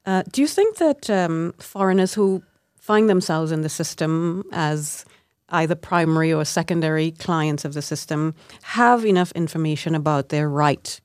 [0.05, 2.43] Uh, do you think that um, foreigners who
[2.79, 5.05] find themselves in the system as
[5.51, 10.99] either primary or secondary clients of the system have enough information about their right,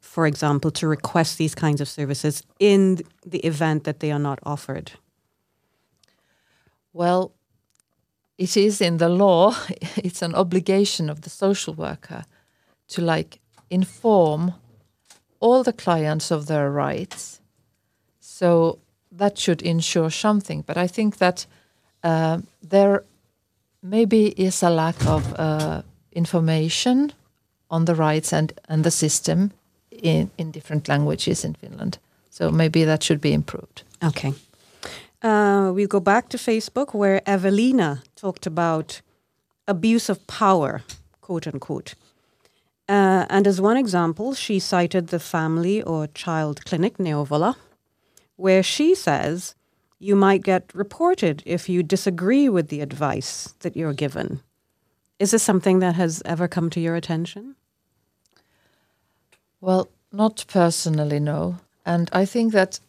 [0.00, 4.38] for example, to request these kinds of services in the event that they are not
[4.42, 4.92] offered?
[6.92, 7.32] Well,
[8.38, 9.54] it is in the law,
[9.96, 12.24] it's an obligation of the social worker
[12.88, 13.40] to like
[13.70, 14.54] inform
[15.40, 17.40] all the clients of their rights.
[18.20, 18.78] So
[19.10, 20.62] that should ensure something.
[20.62, 21.46] But I think that
[22.02, 23.04] uh, there
[23.82, 27.12] maybe is a lack of uh, information
[27.68, 29.50] on the rights and, and the system
[29.90, 31.98] in, in different languages in Finland.
[32.30, 33.82] So maybe that should be improved.
[34.02, 34.32] Okay.
[35.22, 39.00] Uh, we'll go back to Facebook where Evelina talked about
[39.66, 40.82] abuse of power,
[41.20, 41.94] quote unquote.
[42.88, 47.54] Uh, and as one example, she cited the family or child clinic, Neuvola,
[48.36, 49.54] where she says
[50.02, 54.40] you might get reported if you disagree with the advice that you're given.
[55.20, 57.54] Is this something that has ever come to your attention?
[59.60, 61.58] Well, not personally, no.
[61.86, 62.80] And I think that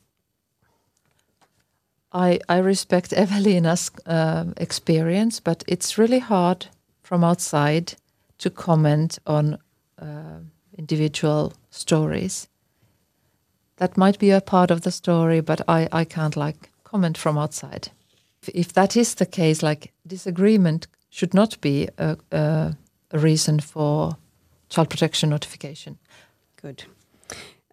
[2.12, 6.66] I I respect Evelina's um experience, but it's really hard
[7.04, 7.94] from outside
[8.40, 9.60] to comment on
[10.02, 10.40] uh,
[10.78, 12.48] individual stories.
[13.78, 17.38] That might be a part of the story, but I, I can't like comment from
[17.38, 17.90] outside.
[18.54, 22.78] If, that is the case, like disagreement should not be a, a,
[23.12, 24.18] a reason for
[24.70, 25.98] child protection notification.
[26.62, 26.84] Good.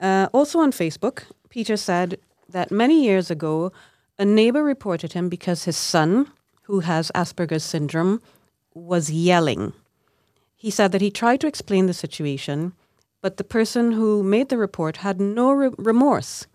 [0.01, 2.19] Uh, also on Facebook, Peter said
[2.49, 3.73] that many years ago,
[4.19, 6.27] a neighbor reported him because his son,
[6.63, 8.23] who has Asperger's syndrome,
[8.75, 9.75] was yelling.
[10.57, 12.73] He said that he tried to explain the situation,
[13.21, 16.47] but the person who made the report had no re- remorse,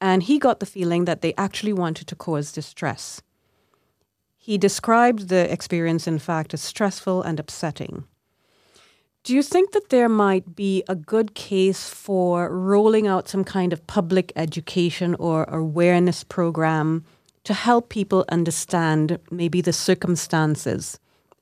[0.00, 3.22] and he got the feeling that they actually wanted to cause distress.
[4.36, 8.04] He described the experience, in fact, as stressful and upsetting.
[9.24, 13.72] Do you think that there might be a good case for rolling out some kind
[13.72, 17.04] of public education or awareness program
[17.44, 20.98] to help people understand maybe the circumstances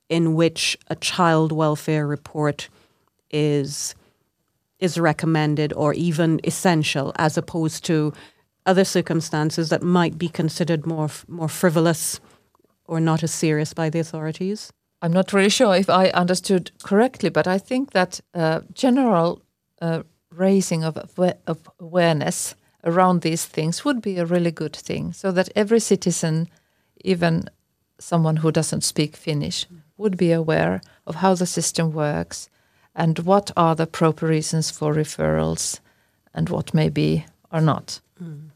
[0.09, 2.69] in which a child welfare report
[3.31, 3.95] is
[4.79, 8.13] is recommended or even essential as opposed to
[8.67, 12.19] other circumstances that might be considered more more frivolous
[12.85, 14.71] or not as serious by the authorities?
[15.01, 19.41] I'm not really sure if I understood correctly, but I think that uh, general
[19.81, 20.97] uh, raising of,
[21.47, 26.47] of awareness around these things would be a really good thing, so that every citizen,
[27.03, 27.49] even
[27.99, 32.49] someone who doesn't speak Finnish, would be aware of how the system works
[32.95, 35.79] and what are the proper reasons for referrals
[36.33, 37.99] and what maybe are not.
[38.21, 38.49] Mm.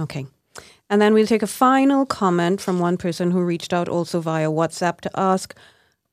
[0.00, 0.26] Okay.
[0.88, 4.48] And then we'll take a final comment from one person who reached out also via
[4.48, 5.54] WhatsApp to ask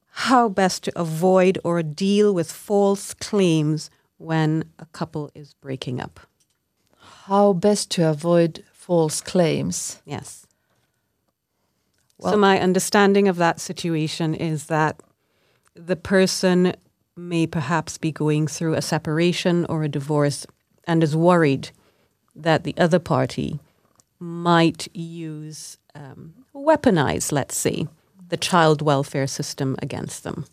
[0.09, 6.19] how best to avoid or deal with false claims when a couple is breaking up.
[7.25, 10.01] How best to avoid false claims?
[10.05, 10.45] Yes.
[12.17, 14.99] Well, so, my understanding of that situation is that
[15.75, 16.73] the person
[17.15, 20.45] may perhaps be going through a separation or a divorce
[20.85, 21.69] and is worried
[22.35, 23.59] that the other party
[24.20, 27.88] might use, um, weaponize, let's see,
[28.30, 30.45] the child welfare system against them?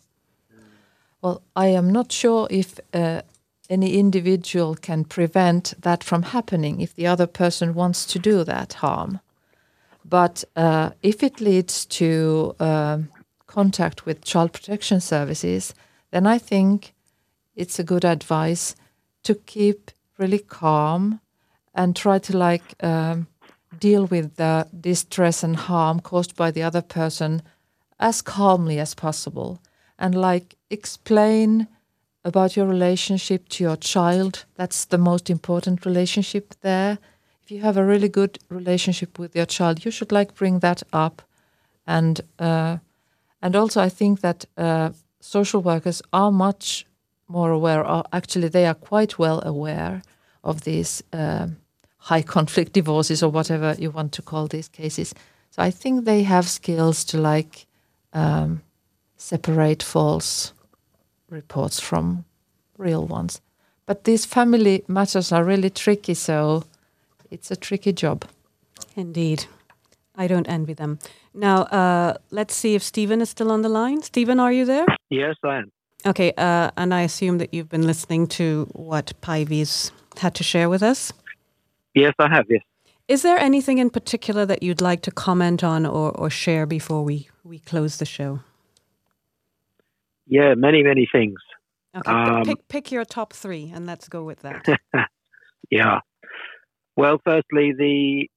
[1.21, 3.21] Well, I am not sure if uh,
[3.69, 8.73] any individual can prevent that from happening if the other person wants to do that
[8.73, 9.19] harm.
[10.07, 12.99] But uh, if it leads to uh,
[13.47, 15.73] contact with child protection services,
[16.11, 16.93] then I think
[17.55, 18.75] it's a good advice
[19.23, 21.19] to keep really calm
[21.73, 23.27] and try to like um,
[23.79, 27.41] deal with the distress and harm caused by the other person
[27.99, 29.61] as calmly as possible
[29.97, 31.67] and like explain
[32.23, 34.45] about your relationship to your child.
[34.55, 36.97] That's the most important relationship there.
[37.43, 40.83] If you have a really good relationship with your child you should like bring that
[40.91, 41.21] up.
[41.87, 42.77] And uh,
[43.45, 44.89] and also i think that uh,
[45.21, 46.85] social workers are much
[47.27, 50.01] more aware or actually they are quite well aware
[50.43, 51.47] of these uh,
[52.09, 55.13] high conflict divorces or whatever you want to call these cases
[55.51, 57.65] so i think they have skills to like
[58.13, 58.61] um,
[59.17, 60.53] separate false
[61.29, 62.25] reports from
[62.77, 63.41] real ones.
[63.85, 66.63] But these family matters are really tricky, so
[67.29, 68.25] it's a tricky job.
[68.95, 69.45] Indeed.
[70.15, 70.99] I don't envy them.
[71.33, 74.01] Now, uh, let's see if Stephen is still on the line.
[74.01, 74.85] Stephen, are you there?
[75.09, 75.71] Yes, I am.
[76.05, 80.69] Okay, uh, and I assume that you've been listening to what Päivi's had to share
[80.69, 81.11] with us?
[81.95, 82.61] Yes, I have, yes.
[83.07, 87.03] Is there anything in particular that you'd like to comment on or, or share before
[87.03, 88.41] we, we close the show?
[90.27, 91.39] Yeah, many, many things.
[91.95, 94.65] Okay, um, pick, pick your top three and let's go with that.
[95.69, 95.99] yeah.
[96.97, 98.27] Well, firstly, the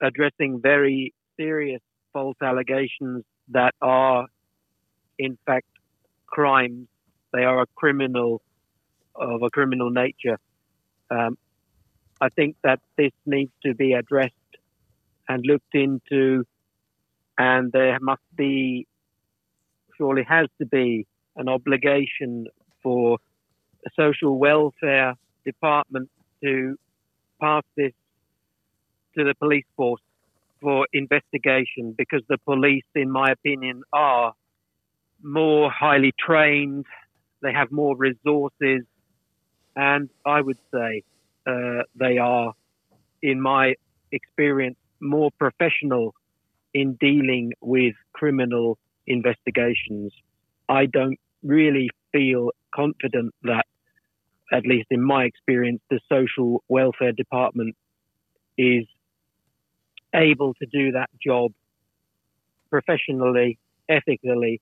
[0.00, 1.80] addressing very serious
[2.12, 4.26] false allegations that are,
[5.18, 5.66] in fact,
[6.26, 6.86] crimes.
[7.32, 8.42] They are a criminal
[9.14, 10.38] of a criminal nature.
[11.10, 11.36] Um,
[12.20, 14.34] I think that this needs to be addressed
[15.28, 16.44] and looked into,
[17.38, 18.86] and there must be,
[19.96, 21.06] surely has to be,
[21.36, 22.46] an obligation
[22.82, 23.18] for
[23.86, 25.14] a social welfare
[25.44, 26.10] department
[26.42, 26.76] to
[27.40, 27.92] pass this
[29.16, 30.02] to the police force
[30.60, 34.34] for investigation because the police, in my opinion, are
[35.22, 36.84] more highly trained,
[37.42, 38.82] they have more resources,
[39.76, 41.02] and I would say
[41.46, 42.52] uh, they are,
[43.22, 43.74] in my
[44.12, 46.14] experience, more professional
[46.74, 50.12] in dealing with criminal investigations.
[50.68, 53.66] I don't really feel confident that,
[54.52, 57.76] at least in my experience, the social welfare department
[58.56, 58.84] is
[60.14, 61.52] able to do that job
[62.68, 64.60] professionally, ethically,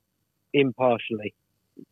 [0.52, 1.34] impartially.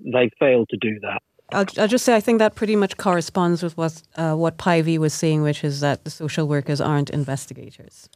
[0.00, 1.22] They fail to do that.
[1.52, 4.98] I'll, I'll, just say I think that pretty much corresponds with what uh, what Päivi
[4.98, 8.08] was saying, which is that the social workers aren't investigators.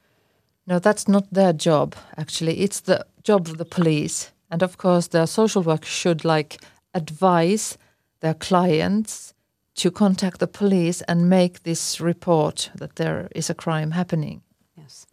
[0.66, 1.94] No, that's not their job.
[2.16, 6.60] Actually, it's the job of the police, and of course, the social worker should like
[6.92, 7.78] advise
[8.20, 9.32] their clients
[9.76, 14.42] to contact the police and make this report that there is a crime happening.
[14.76, 15.06] Yes.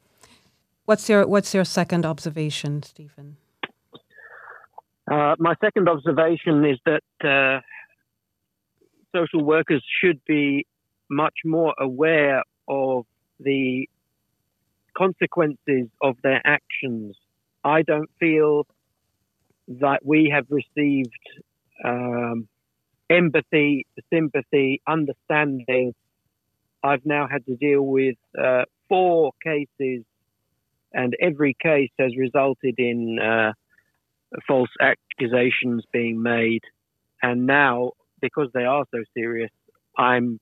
[0.85, 3.37] What's your What's your second observation, Stephen?
[5.09, 7.03] Uh, my second observation is that.
[7.23, 7.61] Uh,
[9.15, 10.65] social workers should be
[11.09, 13.05] much more aware of
[13.39, 13.87] the
[14.97, 17.15] consequences of their actions.
[17.63, 18.65] I don't feel
[19.67, 21.11] that we have received
[21.83, 22.47] um,
[23.09, 25.93] empathy, sympathy, understanding.
[26.83, 30.03] I've now had to deal with uh, four cases,
[30.93, 33.53] and every case has resulted in uh,
[34.47, 36.63] false accusations being made.
[37.21, 37.91] And now
[38.21, 39.51] because they are so serious,
[39.97, 40.39] I'm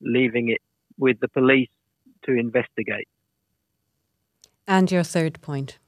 [0.00, 0.60] leaving it
[0.98, 1.70] with the police
[2.24, 3.08] to investigate.
[4.66, 5.78] And your third point?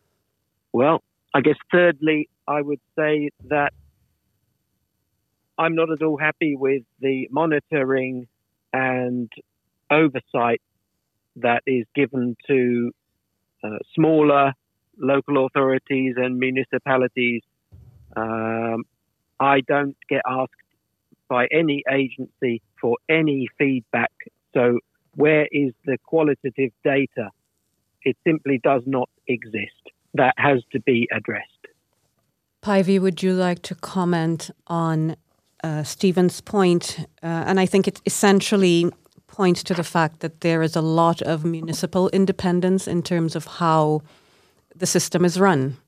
[0.73, 3.73] Well, I guess thirdly, I would say that
[5.57, 8.27] I'm not at all happy with the monitoring
[8.73, 9.31] and
[9.91, 10.61] oversight
[11.37, 12.93] that is given to
[13.63, 14.53] uh, smaller
[14.99, 17.43] local authorities and municipalities.
[18.17, 18.85] Um,
[19.41, 20.53] I don't get asked
[21.35, 24.13] by any agency for any feedback.
[24.55, 24.79] So,
[25.17, 27.31] where is the qualitative data?
[28.03, 29.83] It simply does not exist.
[30.15, 31.65] That has to be addressed.
[32.63, 35.17] Päivi, would you like to comment on
[35.65, 37.01] uh, Stephen's point?
[37.21, 38.93] Uh, and I think it essentially
[39.27, 43.45] points to the fact that there is a lot of municipal independence in terms of
[43.59, 44.03] how
[44.77, 45.79] the system is run.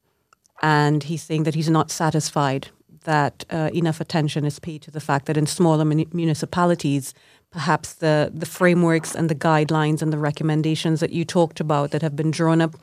[0.60, 2.70] And he's saying that he's not satisfied
[3.06, 7.14] that uh, enough attention is paid to the fact that in smaller municipalities,
[7.50, 12.02] perhaps the, the frameworks and the guidelines and the recommendations that you talked about that
[12.02, 12.74] have been drawn up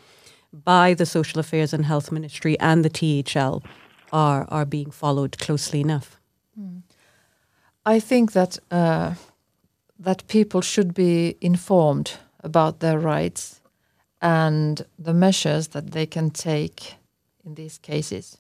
[0.52, 3.64] by the Social Affairs and Health Ministry and the THL
[4.12, 6.20] are, are being followed closely enough.
[6.60, 6.82] Mm.
[7.86, 9.16] I think that uh,
[10.00, 12.14] that people should be informed
[12.44, 13.62] about their rights
[14.22, 16.96] and the measures that they can take
[17.46, 18.38] in these cases.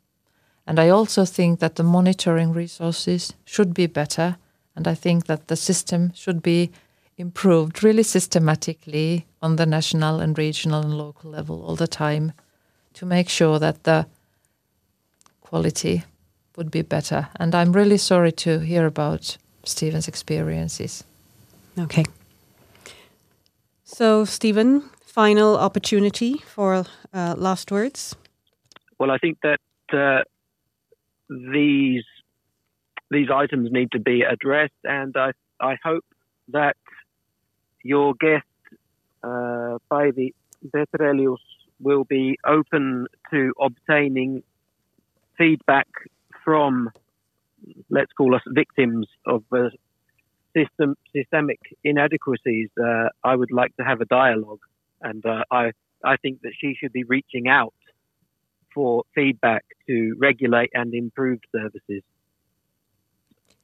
[0.65, 4.37] And I also think that the monitoring resources should be better.
[4.75, 6.71] And I think that the system should be
[7.17, 12.31] improved really systematically on the national and regional and local level all the time
[12.93, 14.05] to make sure that the
[15.41, 16.03] quality
[16.55, 17.27] would be better.
[17.39, 21.03] And I'm really sorry to hear about Stephen's experiences.
[21.77, 22.05] Okay.
[23.83, 28.15] So, Stephen, final opportunity for uh, last words.
[28.99, 29.59] Well, I think that
[29.91, 30.23] uh,
[31.51, 32.03] these
[33.09, 36.05] these items need to be addressed, and I I hope
[36.49, 36.77] that
[37.83, 38.45] your guest,
[39.23, 40.33] uh, Päivi
[40.71, 41.41] Petrelius,
[41.79, 44.43] will be open to obtaining
[45.37, 45.87] feedback
[46.43, 46.89] from,
[47.89, 49.69] let's call us victims of uh,
[50.55, 52.69] system systemic inadequacies.
[52.81, 54.61] Uh, I would like to have a dialogue,
[55.01, 55.71] and uh, I
[56.03, 57.73] I think that she should be reaching out
[58.73, 62.03] for feedback to regulate and improve services.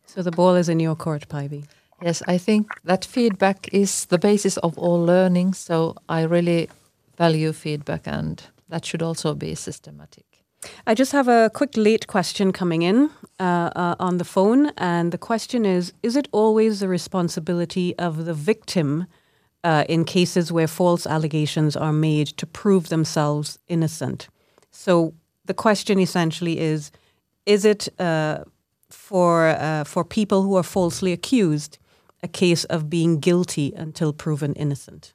[0.05, 1.65] So the ball is in your court, Päivi.
[2.01, 5.53] Yes, I think that feedback is the basis of all learning.
[5.53, 6.69] So I really
[7.17, 10.25] value feedback, and that should also be systematic.
[10.87, 14.71] I just have a quick late question coming in uh, uh, on the phone.
[14.77, 19.05] And the question is Is it always the responsibility of the victim
[19.63, 24.29] uh, in cases where false allegations are made to prove themselves innocent?
[24.71, 25.13] So
[25.45, 26.91] the question essentially is
[27.45, 28.43] Is it uh,
[28.89, 31.77] for, uh, for people who are falsely accused
[32.21, 35.13] a case of being guilty until proven innocent?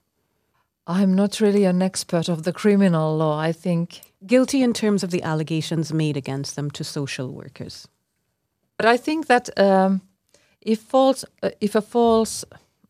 [0.87, 3.39] I'm not really an expert of the criminal law.
[3.39, 7.89] I think guilty in terms of the allegations made against them to social workers.
[8.77, 10.03] But I think that um,
[10.61, 12.45] if false, uh, if a false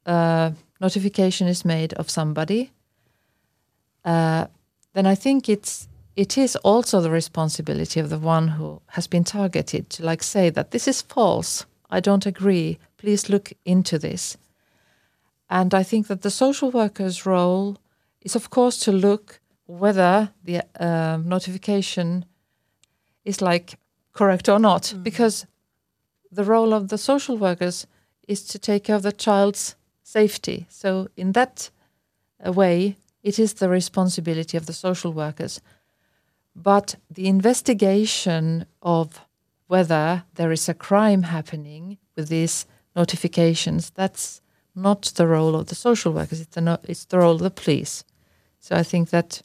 [0.06, 2.72] uh, notification is made of somebody,
[4.04, 4.46] uh,
[4.92, 9.24] then I think it's it is also the responsibility of the one who has been
[9.24, 11.66] targeted to like say that this is false.
[11.90, 12.78] I don't agree.
[12.96, 14.36] Please look into this.
[15.50, 17.78] And I think that the social worker's role
[18.20, 22.24] is, of course, to look whether the uh, notification
[23.24, 23.78] is like
[24.12, 25.02] correct or not, mm.
[25.02, 25.46] because
[26.30, 27.86] the role of the social workers
[28.26, 30.66] is to take care of the child's safety.
[30.68, 31.70] So, in that
[32.44, 35.60] uh, way, it is the responsibility of the social workers.
[36.54, 39.20] But the investigation of
[39.66, 44.40] whether there is a crime happening with these notifications, that's
[44.74, 47.50] not the role of the social workers, it's the, no, it's the role of the
[47.50, 48.04] police.
[48.60, 49.42] So I think that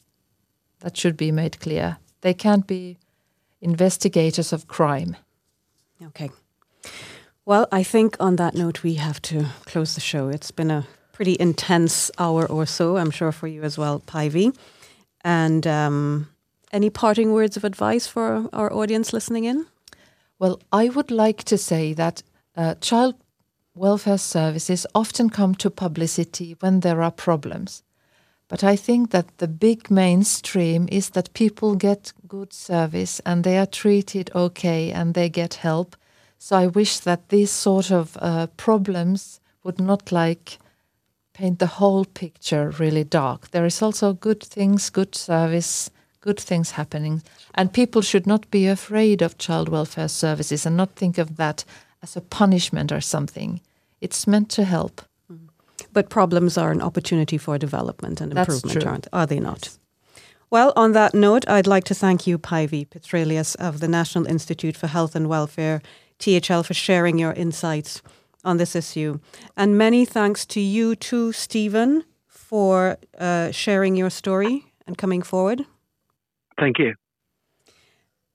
[0.80, 1.98] that should be made clear.
[2.20, 2.98] They can't be
[3.60, 5.16] investigators of crime.
[6.02, 6.30] Okay.
[7.44, 10.28] Well, I think on that note, we have to close the show.
[10.28, 14.56] It's been a pretty intense hour or so, I'm sure for you as well, Päivi.
[15.22, 16.28] And um,
[16.72, 19.66] any parting words of advice for our audience listening in?
[20.38, 22.22] Well, I would like to say that
[22.56, 23.14] uh, child
[23.74, 27.82] welfare services often come to publicity when there are problems.
[28.48, 33.58] But I think that the big mainstream is that people get good service and they
[33.58, 35.96] are treated okay and they get help.
[36.38, 40.58] So I wish that these sort of uh, problems would not like
[41.32, 43.50] paint the whole picture really dark.
[43.50, 45.90] There is also good things, good service,
[46.20, 47.22] good things happening.
[47.54, 51.64] And people should not be afraid of child welfare services and not think of that
[52.02, 53.60] as a punishment or something.
[54.00, 55.02] It's meant to help.
[55.92, 59.70] But problems are an opportunity for development and improvement, aren't are they not?
[60.50, 64.76] Well, on that note, I'd like to thank you, Päivi Petrelius of the National Institute
[64.76, 65.80] for Health and Welfare
[66.18, 68.02] THL for sharing your insights
[68.44, 69.18] on this issue.
[69.56, 75.66] And many thanks to you too, Stephen, for uh, sharing your story and coming forward.
[76.60, 76.94] Thank you.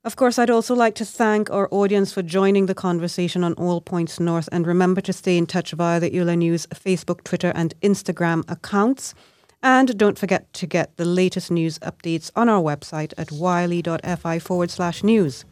[0.04, 3.80] Of course, I'd also like to thank our audience for joining the conversation on All
[3.80, 7.74] Points North and remember to stay in touch via the Yle News Facebook, Twitter, and
[7.80, 9.14] Instagram accounts.
[9.62, 14.70] And don't forget to get the latest news updates on our website at yle.fi forward
[14.70, 15.44] slash news.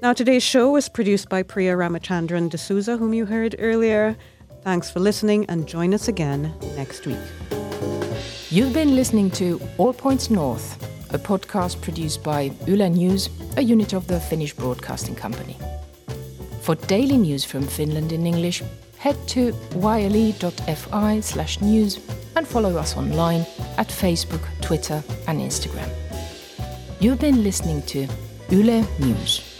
[0.00, 4.16] Now, today's show was produced by Priya Ramachandran D'Souza, whom you heard earlier.
[4.62, 7.18] Thanks for listening and join us again next week.
[8.50, 10.76] You've been listening to All Points North,
[11.14, 15.56] a podcast produced by Yle News, a unit of the Finnish Broadcasting Company.
[16.62, 18.62] For daily news from Finland in English,
[18.96, 22.00] head to yle.fi slash news
[22.36, 23.44] and follow us online
[23.76, 25.90] at Facebook, Twitter, and Instagram.
[27.00, 28.06] You've been listening to
[28.50, 29.51] Yle News.